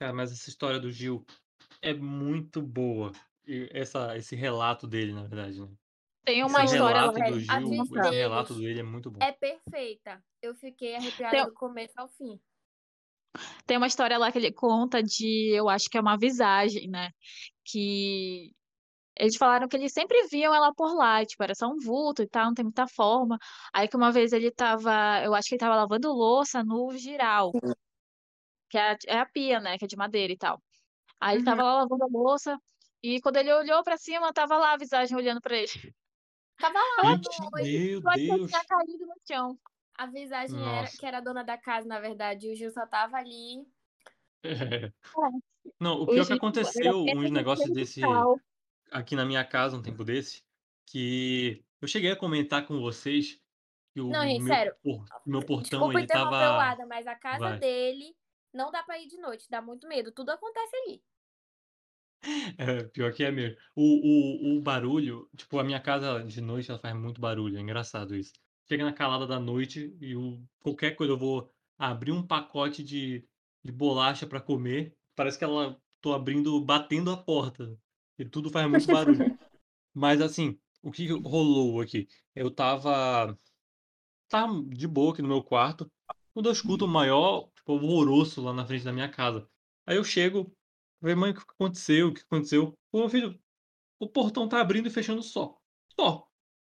Cara, 0.00 0.12
mas 0.12 0.32
essa 0.32 0.48
história 0.48 0.80
do 0.80 0.90
Gil 0.90 1.24
é 1.80 1.92
muito 1.94 2.60
boa. 2.62 3.12
E 3.46 3.68
essa, 3.72 4.16
esse 4.16 4.36
relato 4.36 4.86
dele, 4.86 5.12
na 5.12 5.22
verdade, 5.22 5.60
né? 5.60 5.68
Tem 6.24 6.44
uma 6.44 6.62
esse 6.64 6.74
história 6.74 7.00
relato 7.00 7.18
do 7.18 7.22
A 7.22 7.60
Gil, 7.60 7.82
esse 7.82 7.92
deles 7.92 8.10
relato 8.10 8.54
dele 8.54 8.80
é 8.80 8.82
muito 8.84 9.10
bom. 9.10 9.18
É 9.22 9.32
perfeita. 9.32 10.24
Eu 10.40 10.54
fiquei 10.54 10.94
arrepiada 10.94 11.36
Tem- 11.36 11.44
do 11.46 11.52
começo 11.52 11.94
ao 11.96 12.08
fim. 12.08 12.40
Tem 13.66 13.76
uma 13.76 13.86
história 13.86 14.18
lá 14.18 14.30
que 14.30 14.38
ele 14.38 14.52
conta 14.52 15.02
de, 15.02 15.50
eu 15.54 15.68
acho 15.68 15.88
que 15.88 15.96
é 15.96 16.00
uma 16.00 16.18
visagem, 16.18 16.86
né? 16.88 17.10
Que 17.64 18.54
eles 19.18 19.36
falaram 19.36 19.68
que 19.68 19.76
eles 19.76 19.92
sempre 19.92 20.26
viam 20.30 20.54
ela 20.54 20.72
por 20.74 20.94
lá, 20.96 21.24
tipo, 21.24 21.42
era 21.42 21.54
só 21.54 21.68
um 21.68 21.78
vulto 21.84 22.22
e 22.22 22.28
tal, 22.28 22.46
não 22.46 22.54
tem 22.54 22.64
muita 22.64 22.86
forma. 22.88 23.38
Aí 23.74 23.88
que 23.88 23.96
uma 23.96 24.12
vez 24.12 24.32
ele 24.32 24.50
tava, 24.50 25.22
eu 25.24 25.34
acho 25.34 25.48
que 25.48 25.54
ele 25.54 25.60
tava 25.60 25.76
lavando 25.76 26.08
louça 26.12 26.62
no 26.64 26.90
giral, 26.96 27.52
que 28.70 28.78
é 28.78 28.92
a, 28.92 28.96
é 29.08 29.18
a 29.18 29.26
pia, 29.26 29.60
né? 29.60 29.78
Que 29.78 29.84
é 29.84 29.88
de 29.88 29.96
madeira 29.96 30.32
e 30.32 30.36
tal. 30.38 30.62
Aí 31.20 31.36
ele 31.36 31.44
tava 31.44 31.62
lá 31.64 31.74
lavando 31.82 32.04
a 32.04 32.08
louça 32.08 32.58
e 33.02 33.20
quando 33.22 33.38
ele 33.38 33.52
olhou 33.54 33.82
pra 33.84 33.98
cima, 33.98 34.32
tava 34.34 34.58
lá 34.58 34.74
a 34.74 34.78
visagem 34.78 35.16
olhando 35.16 35.40
pra 35.42 35.56
ele. 35.58 35.94
Tava 36.58 36.78
lá, 36.78 37.14
Gente, 37.14 37.40
meu 37.52 38.02
que 38.02 38.38
Deus! 38.38 38.50
tinha 38.50 38.64
caído 38.64 39.06
no 39.06 39.14
chão. 39.28 39.58
a 39.98 40.06
visagem 40.06 40.68
era 40.68 40.90
Nossa. 40.90 40.96
que 40.96 41.06
era 41.06 41.18
a 41.18 41.20
dona 41.20 41.44
da 41.44 41.58
casa, 41.58 41.86
na 41.88 42.00
verdade. 42.00 42.50
O 42.50 42.54
Gil 42.54 42.70
só 42.70 42.86
tava 42.86 43.16
ali. 43.18 43.66
É. 44.44 44.92
Não, 45.80 46.00
o 46.02 46.06
O 46.06 46.08
pior 46.08 46.26
que 46.26 46.34
Gil 46.34 46.36
aconteceu, 46.36 47.06
era 47.06 47.18
uns 47.18 47.30
um 47.30 47.32
negócios 47.32 47.72
desse 47.72 48.00
cristal. 48.00 48.36
Aqui 48.92 49.16
na 49.16 49.24
minha 49.24 49.44
casa 49.44 49.76
um 49.76 49.82
tempo 49.82 50.04
desse, 50.04 50.42
que 50.86 51.64
eu 51.80 51.88
cheguei 51.88 52.10
a 52.12 52.16
comentar 52.16 52.66
com 52.66 52.80
vocês 52.80 53.40
que 53.94 54.00
o 54.00 54.08
Não, 54.08 54.22
gente, 54.22 54.42
meu, 54.42 54.54
sério. 54.54 54.74
por- 54.82 55.04
meu 55.26 55.40
portão 55.44 55.62
Desculpa 55.62 55.98
ele 55.98 56.04
o 56.04 56.08
tava. 56.08 56.62
Adam, 56.62 56.86
mas 56.88 57.06
a 57.06 57.14
casa 57.16 57.38
Vai. 57.38 57.58
dele 57.58 58.16
não 58.52 58.70
dá 58.70 58.82
pra 58.82 58.98
ir 58.98 59.06
de 59.08 59.18
noite, 59.18 59.48
dá 59.50 59.62
muito 59.62 59.88
medo. 59.88 60.12
Tudo 60.12 60.30
acontece 60.30 60.76
ali. 60.76 61.02
É, 62.58 62.84
pior 62.84 63.12
que 63.12 63.24
é 63.24 63.30
mesmo. 63.30 63.56
O, 63.74 64.54
o, 64.54 64.58
o 64.58 64.62
barulho, 64.62 65.28
tipo, 65.36 65.58
a 65.58 65.64
minha 65.64 65.80
casa 65.80 66.22
de 66.24 66.40
noite 66.40 66.70
ela 66.70 66.78
faz 66.78 66.94
muito 66.96 67.20
barulho, 67.20 67.56
é 67.58 67.60
engraçado 67.60 68.14
isso. 68.16 68.32
Chega 68.68 68.84
na 68.84 68.92
calada 68.92 69.26
da 69.26 69.40
noite 69.40 69.96
e 70.00 70.14
o, 70.16 70.44
qualquer 70.60 70.92
coisa 70.94 71.12
eu 71.12 71.18
vou 71.18 71.50
abrir 71.78 72.12
um 72.12 72.26
pacote 72.26 72.82
de, 72.82 73.26
de 73.64 73.72
bolacha 73.72 74.26
pra 74.26 74.40
comer, 74.40 74.96
parece 75.16 75.38
que 75.38 75.44
ela 75.44 75.80
tô 76.00 76.12
abrindo, 76.14 76.60
batendo 76.64 77.10
a 77.10 77.16
porta. 77.16 77.76
E 78.18 78.24
tudo 78.24 78.50
faz 78.50 78.68
muito 78.68 78.86
barulho. 78.86 79.18
Mas 79.94 80.20
assim, 80.20 80.58
o 80.82 80.90
que 80.90 81.06
rolou 81.08 81.80
aqui? 81.80 82.08
Eu 82.34 82.50
tava, 82.50 83.38
tava 84.28 84.62
de 84.64 84.88
boa 84.88 85.12
aqui 85.12 85.22
no 85.22 85.28
meu 85.28 85.42
quarto, 85.42 85.90
quando 86.32 86.46
eu 86.46 86.52
escuto 86.52 86.84
o 86.86 86.88
maior, 86.88 87.50
tipo, 87.54 87.72
alvoroço 87.72 88.40
lá 88.42 88.52
na 88.52 88.66
frente 88.66 88.84
da 88.84 88.92
minha 88.92 89.08
casa. 89.08 89.48
Aí 89.86 89.96
eu 89.96 90.04
chego, 90.04 90.54
falei, 91.00 91.14
mãe, 91.14 91.32
o 91.32 91.34
que 91.34 91.42
aconteceu? 91.42 92.08
O 92.08 92.14
que 92.14 92.22
aconteceu? 92.22 92.72
Pô, 92.90 93.00
meu 93.00 93.08
filho, 93.08 93.38
o 93.98 94.08
portão 94.08 94.48
tá 94.48 94.60
abrindo 94.60 94.88
e 94.88 94.90
fechando 94.90 95.22
só. 95.22 95.56
Só. 95.98 96.26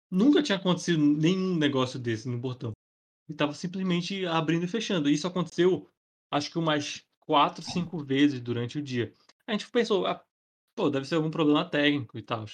Nunca 0.10 0.44
tinha 0.44 0.58
acontecido 0.58 1.00
nenhum 1.00 1.58
negócio 1.58 2.00
desse 2.00 2.30
no 2.30 2.40
portão. 2.40 2.72
E 3.28 3.34
tava 3.34 3.54
simplesmente 3.54 4.26
abrindo 4.26 4.66
e 4.66 4.68
fechando. 4.68 5.10
E 5.10 5.14
isso 5.14 5.28
aconteceu, 5.28 5.90
acho 6.32 6.52
que 6.52 6.60
umas 6.60 7.04
quatro, 7.20 7.64
cinco 7.64 7.98
vezes 7.98 8.40
durante 8.40 8.78
o 8.78 8.82
dia. 8.82 9.12
A 9.48 9.52
gente 9.52 9.70
pensou, 9.70 10.06
ah, 10.06 10.24
pô, 10.76 10.90
deve 10.90 11.06
ser 11.06 11.16
algum 11.16 11.32
problema 11.32 11.70
técnico 11.70 12.18
e 12.18 12.22
tal, 12.22 12.46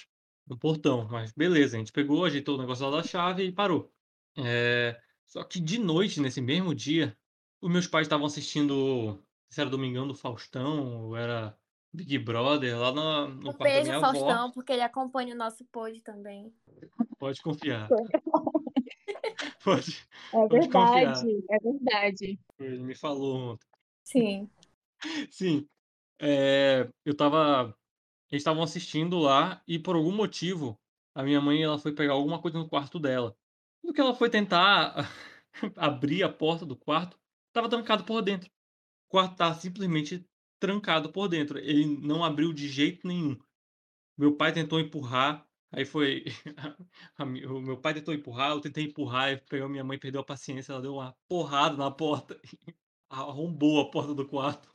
no 0.46 0.58
portão. 0.58 1.08
Mas 1.08 1.32
beleza, 1.32 1.76
a 1.76 1.78
gente 1.78 1.92
pegou, 1.92 2.24
ajeitou 2.24 2.56
o 2.56 2.60
negócio 2.60 2.88
lá 2.88 2.98
da 2.98 3.02
chave 3.06 3.44
e 3.44 3.52
parou. 3.52 3.92
É... 4.36 5.00
Só 5.26 5.42
que 5.44 5.60
de 5.60 5.78
noite, 5.78 6.20
nesse 6.20 6.40
mesmo 6.40 6.74
dia, 6.74 7.16
os 7.60 7.70
meus 7.70 7.86
pais 7.86 8.06
estavam 8.06 8.26
assistindo, 8.26 9.18
se 9.48 9.60
era 9.60 9.70
Domingão 9.70 10.06
do 10.06 10.14
Faustão, 10.14 11.04
ou 11.04 11.16
era 11.16 11.56
Big 11.92 12.18
Brother, 12.18 12.78
lá 12.78 12.92
no, 12.92 13.28
no 13.28 13.50
Um 13.50 13.52
quarto 13.52 13.58
da 13.58 13.64
beijo, 13.64 13.82
minha 13.82 14.00
Faustão, 14.00 14.30
avó. 14.44 14.52
porque 14.52 14.72
ele 14.72 14.82
acompanha 14.82 15.34
o 15.34 15.38
nosso 15.38 15.64
pod 15.66 16.00
também. 16.02 16.52
Pode 17.18 17.40
confiar. 17.42 17.88
Pode, 19.64 20.06
É 20.32 20.48
Pode 20.48 20.68
confiar. 20.68 21.14
verdade, 21.14 21.44
é 21.50 21.58
verdade. 21.58 22.40
ele 22.58 22.78
me 22.78 22.94
falou 22.94 23.52
ontem. 23.52 23.66
Sim. 24.04 24.48
Sim, 25.30 25.68
é, 26.20 26.88
eu 27.04 27.16
tava. 27.16 27.76
Eles 28.32 28.40
estavam 28.40 28.62
assistindo 28.62 29.18
lá 29.18 29.62
e 29.68 29.78
por 29.78 29.94
algum 29.94 30.10
motivo 30.10 30.80
a 31.14 31.22
minha 31.22 31.38
mãe 31.38 31.62
ela 31.62 31.78
foi 31.78 31.94
pegar 31.94 32.14
alguma 32.14 32.40
coisa 32.40 32.58
no 32.58 32.66
quarto 32.66 32.98
dela. 32.98 33.36
No 33.84 33.92
que 33.92 34.00
ela 34.00 34.14
foi 34.14 34.30
tentar 34.30 35.06
abrir 35.76 36.22
a 36.22 36.32
porta 36.32 36.64
do 36.64 36.74
quarto, 36.74 37.20
estava 37.48 37.68
trancado 37.68 38.04
por 38.04 38.22
dentro. 38.22 38.48
O 39.06 39.10
quarto 39.10 39.32
estava 39.32 39.54
simplesmente 39.60 40.26
trancado 40.58 41.12
por 41.12 41.28
dentro. 41.28 41.58
Ele 41.58 41.84
não 41.84 42.24
abriu 42.24 42.54
de 42.54 42.68
jeito 42.68 43.06
nenhum. 43.06 43.38
Meu 44.16 44.34
pai 44.34 44.50
tentou 44.50 44.80
empurrar, 44.80 45.46
aí 45.70 45.84
foi. 45.84 46.24
o 47.20 47.60
meu 47.60 47.76
pai 47.78 47.92
tentou 47.92 48.14
empurrar, 48.14 48.52
eu 48.52 48.60
tentei 48.62 48.84
empurrar, 48.84 49.24
aí 49.24 49.36
pegou 49.36 49.68
minha 49.68 49.84
mãe, 49.84 49.98
perdeu 49.98 50.22
a 50.22 50.24
paciência, 50.24 50.72
ela 50.72 50.80
deu 50.80 50.94
uma 50.94 51.14
porrada 51.28 51.76
na 51.76 51.90
porta, 51.90 52.40
arrombou 53.10 53.78
a 53.80 53.90
porta 53.90 54.14
do 54.14 54.26
quarto 54.26 54.72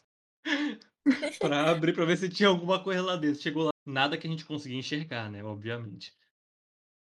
pra 1.40 1.70
abrir 1.72 1.94
pra 1.94 2.06
ver 2.06 2.18
se 2.18 2.30
tinha 2.30 2.50
alguma 2.50 2.84
coisa 2.84 3.02
lá 3.02 3.16
dentro. 3.16 3.42
Chegou 3.42 3.64
lá, 3.66 3.72
nada 3.86 4.18
que 4.18 4.28
a 4.28 4.30
gente 4.30 4.46
conseguia 4.46 4.78
enxergar, 4.80 5.30
né? 5.30 5.44
Obviamente. 5.44 6.14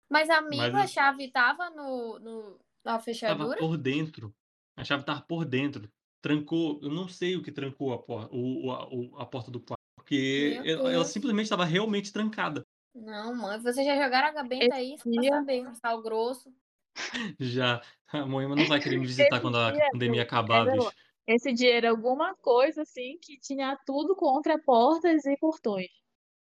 Mas, 0.10 0.30
amigo, 0.30 0.58
Mas 0.64 0.76
a 0.76 0.84
eu- 0.84 0.88
chave 0.88 1.30
tava 1.32 1.70
no, 1.70 2.18
no, 2.20 2.52
na 2.84 2.92
Tava 2.94 3.04
fechadura? 3.04 3.58
por 3.58 3.78
dentro. 3.78 4.34
A 4.78 4.84
chave 4.84 5.04
tava 5.04 5.22
por 5.22 5.44
dentro. 5.46 5.90
Trancou. 6.22 6.80
Eu 6.82 6.90
não 6.90 7.08
sei 7.08 7.36
o 7.36 7.44
que 7.44 7.52
trancou 7.52 7.94
a, 7.94 7.98
por, 8.02 8.30
o, 8.34 8.68
o- 8.68 8.72
a, 8.72 8.88
o- 8.88 9.16
a 9.18 9.26
porta 9.26 9.52
do 9.52 9.60
quarto. 9.60 9.78
Porque 9.98 10.62
ela, 10.66 10.92
ela 10.94 11.06
simplesmente 11.06 11.46
estava 11.46 11.66
realmente 11.66 12.14
trancada. 12.14 12.64
Não, 12.96 13.36
mãe, 13.36 13.60
vocês 13.60 13.86
já 13.86 14.02
jogaram 14.02 14.30
água 14.30 14.44
benta 14.44 14.76
aí, 14.76 14.96
só 14.98 15.04
pra 15.12 15.24
saber. 15.30 15.68
um 15.68 15.76
Sal 15.76 16.02
grosso. 16.02 16.52
Já. 17.40 17.82
A 18.08 18.26
Moema 18.26 18.56
não 18.56 18.66
vai 18.66 18.80
querer 18.80 18.98
me 18.98 19.06
visitar 19.06 19.40
quando 19.42 19.58
a 19.58 19.74
pandemia 19.92 20.22
eu- 20.22 20.24
acabar, 20.24 20.66
bicho. 20.72 20.90
Esse 21.28 21.52
dia 21.52 21.76
era 21.76 21.90
alguma 21.90 22.34
coisa 22.36 22.84
assim 22.84 23.18
que 23.22 23.38
tinha 23.40 23.78
tudo 23.86 24.16
contra 24.16 24.58
portas 24.64 25.26
e 25.26 25.38
portões. 25.38 25.90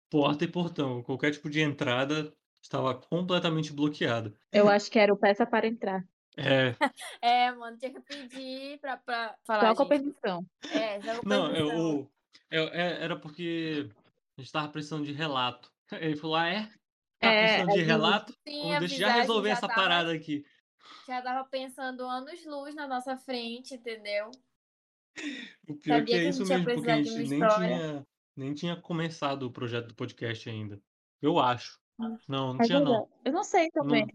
Porta 0.10 0.44
e 0.44 0.48
portão. 0.48 1.04
Qualquer 1.04 1.32
tipo 1.32 1.50
de 1.50 1.62
entrada 1.62 2.34
estava 2.62 2.96
completamente 2.96 3.72
bloqueada. 3.72 4.34
Eu 4.52 4.67
acho 4.67 4.89
que 4.89 4.98
era 5.00 5.13
o 5.13 5.17
peça 5.17 5.46
para 5.46 5.67
entrar. 5.67 6.04
É. 6.38 6.76
É, 7.22 7.52
mano, 7.52 7.78
tinha 7.78 7.94
que 7.94 8.02
pedir 8.02 8.80
pra, 8.80 8.98
pra 8.98 9.36
falar, 9.46 9.67
Só 9.70 9.76
com 9.76 9.84
a 9.84 9.86
permissão. 9.88 10.46
É, 10.72 11.00
com 11.20 11.30
Não, 11.30 11.48
é 11.48 11.54
permissão. 11.54 11.96
o. 12.00 12.12
é- 12.50 12.58
é- 12.82 13.04
era 13.04 13.15
porque 13.15 13.88
a 14.38 14.41
gente 14.41 14.52
tava 14.52 14.70
precisando 14.70 15.06
de 15.06 15.12
relato. 15.12 15.72
Ele 15.91 16.15
falou: 16.15 16.36
ah, 16.38 16.48
é? 16.48 16.63
Tá 17.20 17.28
É, 17.32 17.44
precisando 17.44 17.74
de 17.74 17.80
é, 17.82 17.84
relato? 17.84 18.34
Sim, 18.48 18.62
Vamos 18.63 18.80
deixa 18.80 18.96
eu 18.96 19.00
já 19.00 19.12
resolver 19.13 19.50
já 19.50 19.54
essa 19.54 19.67
tava- 19.67 19.82
parada 19.82 20.12
aqui. 20.13 20.44
Já 21.08 21.22
tava 21.22 21.48
pensando 21.48 22.02
anos-luz 22.08 22.74
na 22.74 22.88
nossa 22.88 23.15
frente, 23.17 23.76
entendeu? 23.76 24.32
O 25.67 25.76
pior 25.76 26.00
Sabia 26.00 26.06
que 26.06 26.13
é 26.13 26.19
que 26.19 26.26
a 26.26 26.30
isso 26.30 26.45
gente 26.45 26.50
ia 26.50 26.58
mesmo, 26.60 26.74
porque 26.74 26.91
a 26.91 26.93
precisar 26.95 27.02
de 27.02 27.04
gente 27.04 27.13
uma 27.19 27.30
nem 27.30 27.39
história. 27.50 27.67
tinha, 27.78 28.08
nem 28.38 28.54
tinha 28.54 28.76
começado 28.76 29.43
o 29.43 29.52
projeto 29.52 29.88
do 29.88 29.95
podcast 29.95 30.50
ainda. 30.50 30.82
Eu 31.21 31.39
acho. 31.39 31.80
Não, 32.28 32.54
não 32.54 32.62
É 32.62 32.65
tinha 32.65 32.80
não. 32.80 32.91
verdade. 32.91 33.12
Eu 33.26 33.32
não 33.34 33.43
sei 33.43 33.69
também. 33.71 34.08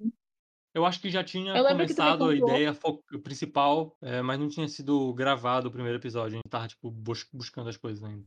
Eu 0.75 0.85
acho 0.85 1.01
que 1.01 1.09
já 1.09 1.25
tinha 1.25 1.57
Eu 1.57 1.63
lembro 1.65 1.87
que 1.87 1.95
tu 1.95 2.03
me 2.03 2.09
começado 2.09 2.25
a 2.25 2.33
contou. 2.35 2.49
ideia 2.49 2.75
fo- 2.75 3.03
principal, 3.23 3.97
é, 4.03 4.21
mas 4.21 4.39
não 4.39 4.49
tinha 4.49 4.69
sido 4.69 5.13
gravado 5.15 5.69
o 5.69 5.71
primeiro 5.71 5.99
episódio. 5.99 6.35
A 6.35 6.37
gente 6.37 6.51
tava, 6.51 6.69
tipo, 6.69 6.91
bus- 6.91 7.29
buscando 7.33 7.69
as 7.71 7.77
coisas 7.77 8.03
ainda. 8.05 8.27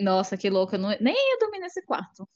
Nossa, 0.00 0.36
que 0.36 0.50
louco. 0.50 0.74
Eu 0.74 0.78
não... 0.80 0.88
nem 1.00 1.14
ia 1.14 1.38
dormir 1.38 1.60
nesse 1.60 1.84
quarto. 1.84 2.28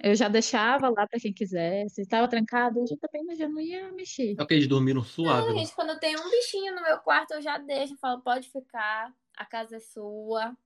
Eu 0.00 0.14
já 0.14 0.28
deixava 0.28 0.88
lá 0.88 1.06
para 1.06 1.20
quem 1.20 1.32
quisesse. 1.32 2.00
Estava 2.02 2.26
trancado, 2.28 2.80
eu 2.80 2.86
já 2.86 2.96
também 2.96 3.36
já 3.36 3.48
não 3.48 3.60
ia 3.60 3.90
mexer. 3.92 4.32
É 4.32 4.36
porque 4.36 4.54
eles 4.54 4.66
dormiram 4.66 5.02
suave 5.02 5.46
Não, 5.48 5.54
lá. 5.54 5.60
gente, 5.60 5.74
quando 5.74 5.98
tem 6.00 6.16
um 6.18 6.30
bichinho 6.30 6.74
no 6.74 6.82
meu 6.82 6.98
quarto, 6.98 7.32
eu 7.34 7.42
já 7.42 7.58
deixo. 7.58 7.94
Eu 7.94 7.98
falo, 7.98 8.20
pode 8.22 8.50
ficar, 8.50 9.14
a 9.36 9.44
casa 9.46 9.76
é 9.76 9.80
sua. 9.80 10.56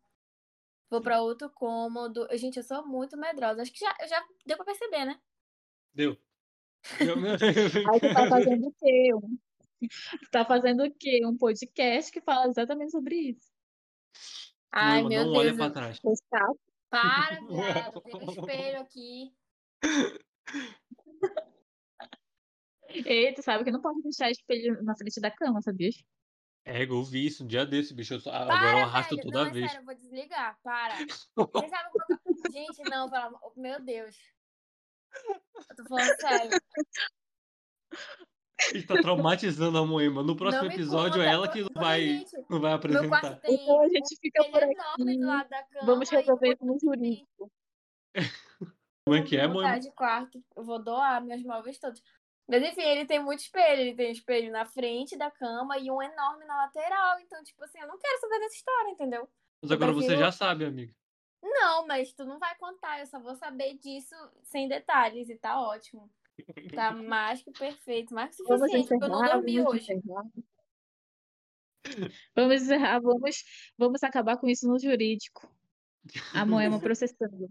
Vou 0.89 1.01
pra 1.01 1.21
outro 1.21 1.51
cômodo. 1.51 2.27
Eu- 2.31 2.39
Gente, 2.39 2.57
eu 2.57 2.63
sou 2.63 2.87
muito 2.87 3.17
medrosa. 3.17 3.63
Acho 3.63 3.73
que 3.73 3.81
já, 3.81 3.95
já 4.09 4.25
deu 4.47 4.57
pra 4.57 4.65
perceber, 4.67 5.05
né? 5.05 5.19
Deu. 5.93 6.17
Eu- 7.01 7.17
Aí 7.93 8.01
tu 8.01 8.15
tá 8.15 8.29
fazendo 8.59 8.67
o 8.69 8.73
quê? 8.79 9.15
Um- 9.15 9.39
Tu 9.79 10.31
tá 10.31 10.43
fazendo 10.45 10.85
o 10.85 10.91
quê? 10.95 11.21
Um 11.27 11.37
podcast 11.37 12.11
que 12.11 12.21
fala 12.23 12.49
exatamente 12.49 12.93
sobre 12.93 13.15
isso. 13.17 13.53
Ai, 14.73 15.03
Moema, 15.03 15.09
meu 15.09 15.25
não 15.33 15.39
olha 15.39 15.49
Deus. 15.53 15.57
pra 15.59 15.71
trás. 15.71 16.01
Tá? 16.31 16.49
Para, 16.91 17.41
viado. 17.47 18.01
Tem 18.03 18.15
um 18.17 18.31
espelho 18.31 18.81
aqui. 18.83 19.35
E 22.89 23.33
tu 23.35 23.43
sabe 23.43 23.65
que 23.65 23.71
não 23.71 23.83
pode 23.83 24.01
deixar 24.03 24.31
espelho 24.31 24.83
na 24.83 24.97
frente 24.97 25.21
da 25.21 25.31
cama, 25.31 25.61
sabia? 25.61 25.91
É, 26.65 26.83
eu 26.85 27.05
vi 27.05 27.27
isso 27.27 27.45
um 27.45 27.47
dia 27.47 27.65
desse, 27.65 27.95
bicho. 27.95 28.15
Eu 28.15 28.21
só- 28.21 28.31
agora 28.33 28.47
Para, 28.49 28.73
eu 28.73 28.85
arrasto 28.85 29.15
velho. 29.17 29.23
toda 29.31 29.45
não, 29.45 29.51
é 29.51 29.53
vez. 29.53 29.71
sério, 29.71 29.83
eu 29.83 29.87
vou 29.87 29.95
desligar. 29.95 30.59
Para. 30.63 30.95
Vocês 31.37 31.71
sabem 31.71 31.93
como 31.93 32.05
eu... 32.11 32.53
Gente, 32.53 32.83
não, 32.91 33.09
pelo 33.11 33.25
amor... 33.25 33.53
Meu 33.57 33.81
Deus. 33.85 34.17
Eu 35.71 35.77
tô 35.77 35.85
falando 35.89 36.21
sério. 36.21 36.51
Ele 38.71 38.83
tá 38.87 38.95
traumatizando 39.01 39.77
a 39.79 39.87
Moema. 39.87 40.23
No 40.23 40.35
próximo 40.37 40.65
episódio 40.71 41.21
é 41.21 41.27
ela 41.31 41.47
que 41.49 41.61
não 41.63 41.71
vai, 41.75 42.01
gente, 42.01 42.45
não 42.49 42.61
vai 42.61 42.73
apresentar. 42.73 43.37
tem 43.41 43.55
Então 43.55 43.83
a 43.83 43.89
gente 43.89 44.17
fica 44.21 44.45
por 44.45 44.63
é 44.63 44.67
aqui. 44.67 45.19
do 45.19 45.27
lado 45.27 45.49
da 45.49 45.63
cama. 45.65 45.87
Vamos 45.87 46.09
resolver 46.09 46.55
isso 46.55 46.65
no 46.65 46.79
jurídico. 46.79 47.53
Como 49.07 49.17
é 49.17 49.23
que 49.23 49.37
é, 49.37 49.47
Moema? 49.47 49.79
de 49.79 49.91
quarto. 49.93 50.43
Eu 50.57 50.65
vou 50.65 50.83
doar 50.83 51.23
meus 51.23 51.43
móveis 51.43 51.79
todos. 51.79 52.03
Mas 52.49 52.63
enfim, 52.63 52.83
ele 52.83 53.05
tem 53.07 53.23
muito 53.23 53.41
espelho. 53.41 53.81
Ele 53.83 53.95
tem 53.95 54.11
espelho 54.11 54.51
na 54.51 54.65
frente 54.65 55.17
da 55.17 55.31
cama 55.31 55.79
e 55.79 55.91
um 55.91 56.01
enorme 56.03 56.45
na 56.45 56.57
lateral. 56.57 57.21
Então, 57.21 57.43
tipo 57.45 57.63
assim, 57.63 57.79
eu 57.79 57.87
não 57.89 57.99
quero 57.99 58.21
saber 58.21 58.39
dessa 58.41 58.57
história, 58.57 58.91
entendeu? 58.91 59.29
Mas 59.63 59.71
agora 59.71 59.91
Eu 59.91 59.95
você 59.95 60.07
prefiro- 60.07 60.25
já 60.27 60.33
sabe, 60.33 60.65
amiga. 60.65 60.93
Não, 61.43 61.87
mas 61.87 62.13
tu 62.13 62.25
não 62.25 62.39
vai 62.39 62.57
contar. 62.57 63.01
Eu 63.01 63.07
só 63.07 63.21
vou 63.21 63.35
saber 63.37 63.75
disso 63.75 64.15
sem 64.43 64.67
detalhes. 64.67 65.29
E 65.29 65.37
tá 65.37 65.61
ótimo. 65.61 66.11
Tá 66.75 66.93
mais 67.03 67.43
que 67.43 67.51
perfeito. 67.51 68.15
Mais 68.15 68.37
que 68.37 68.45
suficiente. 68.45 68.89
Porque 68.89 69.05
eu 69.05 69.09
não 69.09 69.25
dormi 69.25 69.59
vamos 69.59 69.73
hoje. 69.75 69.93
encerrar. 69.93 70.25
Vamos 72.35 72.63
encerrar, 72.63 73.01
vamos, 73.01 73.45
vamos 73.79 74.03
acabar 74.03 74.37
com 74.37 74.49
isso 74.49 74.67
no 74.69 74.79
jurídico. 74.79 75.49
A 76.35 76.45
Moema 76.45 76.79
processando. 76.81 77.51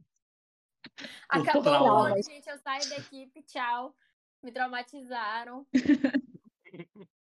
Acabou 1.29 2.21
gente. 2.21 2.47
Eu 2.47 2.57
saio 2.59 2.89
da 2.89 2.97
equipe. 2.97 3.41
Tchau. 3.43 3.95
Me 4.43 4.51
traumatizaram. 4.51 5.65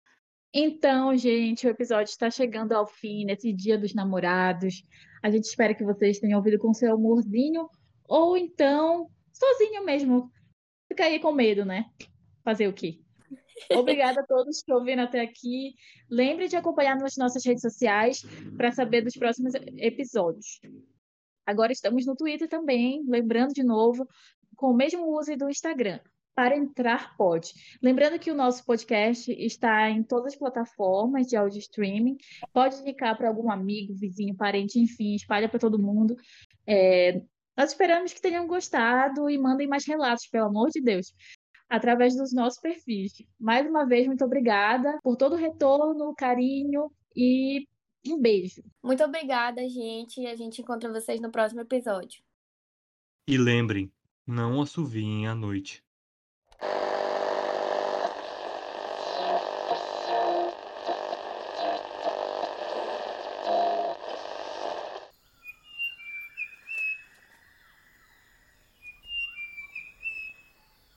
Então, 0.53 1.15
gente, 1.15 1.65
o 1.65 1.69
episódio 1.69 2.11
está 2.11 2.29
chegando 2.29 2.73
ao 2.73 2.85
fim 2.85 3.23
nesse 3.23 3.53
Dia 3.53 3.77
dos 3.77 3.93
Namorados. 3.93 4.83
A 5.23 5.31
gente 5.31 5.45
espera 5.45 5.73
que 5.73 5.83
vocês 5.83 6.19
tenham 6.19 6.39
ouvido 6.39 6.59
com 6.59 6.73
seu 6.73 6.93
amorzinho 6.93 7.69
ou 8.03 8.35
então 8.35 9.09
sozinho 9.31 9.85
mesmo. 9.85 10.29
Fica 10.91 11.05
aí 11.05 11.21
com 11.21 11.31
medo, 11.31 11.63
né? 11.63 11.85
Fazer 12.43 12.67
o 12.67 12.73
quê? 12.73 12.99
Obrigada 13.71 14.19
a 14.19 14.25
todos 14.25 14.61
que 14.61 14.73
ouviram 14.73 15.03
até 15.03 15.21
aqui. 15.21 15.73
Lembre 16.09 16.49
de 16.49 16.57
acompanhar 16.57 16.97
nas 16.97 17.15
nossas 17.15 17.45
redes 17.45 17.61
sociais 17.61 18.25
para 18.57 18.73
saber 18.73 19.01
dos 19.01 19.13
próximos 19.13 19.53
episódios. 19.77 20.59
Agora 21.45 21.71
estamos 21.71 22.05
no 22.05 22.13
Twitter 22.13 22.49
também, 22.49 23.05
lembrando 23.07 23.53
de 23.53 23.63
novo, 23.63 24.05
com 24.57 24.71
o 24.71 24.75
mesmo 24.75 25.17
uso 25.17 25.33
do 25.37 25.49
Instagram. 25.49 26.01
Para 26.35 26.57
entrar, 26.57 27.15
pode. 27.15 27.53
Lembrando 27.81 28.19
que 28.19 28.29
o 28.29 28.35
nosso 28.35 28.65
podcast 28.65 29.31
está 29.31 29.89
em 29.89 30.03
todas 30.03 30.33
as 30.33 30.39
plataformas 30.39 31.25
de 31.25 31.37
áudio 31.37 31.59
streaming. 31.59 32.17
Pode 32.51 32.81
indicar 32.81 33.17
para 33.17 33.29
algum 33.29 33.49
amigo, 33.49 33.95
vizinho, 33.95 34.35
parente, 34.35 34.77
enfim, 34.77 35.15
espalha 35.15 35.47
para 35.47 35.57
todo 35.57 35.81
mundo. 35.81 36.17
É, 36.67 37.21
nós 37.61 37.73
esperamos 37.73 38.11
que 38.11 38.19
tenham 38.19 38.47
gostado 38.47 39.29
e 39.29 39.37
mandem 39.37 39.67
mais 39.67 39.85
relatos, 39.85 40.25
pelo 40.25 40.47
amor 40.47 40.71
de 40.71 40.81
Deus, 40.81 41.13
através 41.69 42.15
dos 42.17 42.33
nossos 42.33 42.59
perfis. 42.59 43.13
Mais 43.39 43.67
uma 43.69 43.85
vez, 43.85 44.07
muito 44.07 44.25
obrigada 44.25 44.97
por 45.03 45.15
todo 45.15 45.33
o 45.33 45.37
retorno, 45.37 46.15
carinho 46.17 46.91
e 47.15 47.67
um 48.07 48.19
beijo. 48.19 48.63
Muito 48.83 49.03
obrigada, 49.03 49.61
gente. 49.69 50.25
A 50.25 50.35
gente 50.35 50.59
encontra 50.59 50.91
vocês 50.91 51.21
no 51.21 51.31
próximo 51.31 51.61
episódio. 51.61 52.23
E 53.27 53.37
lembrem, 53.37 53.91
não 54.25 54.59
assoviem 54.59 55.27
à 55.27 55.35
noite. 55.35 55.83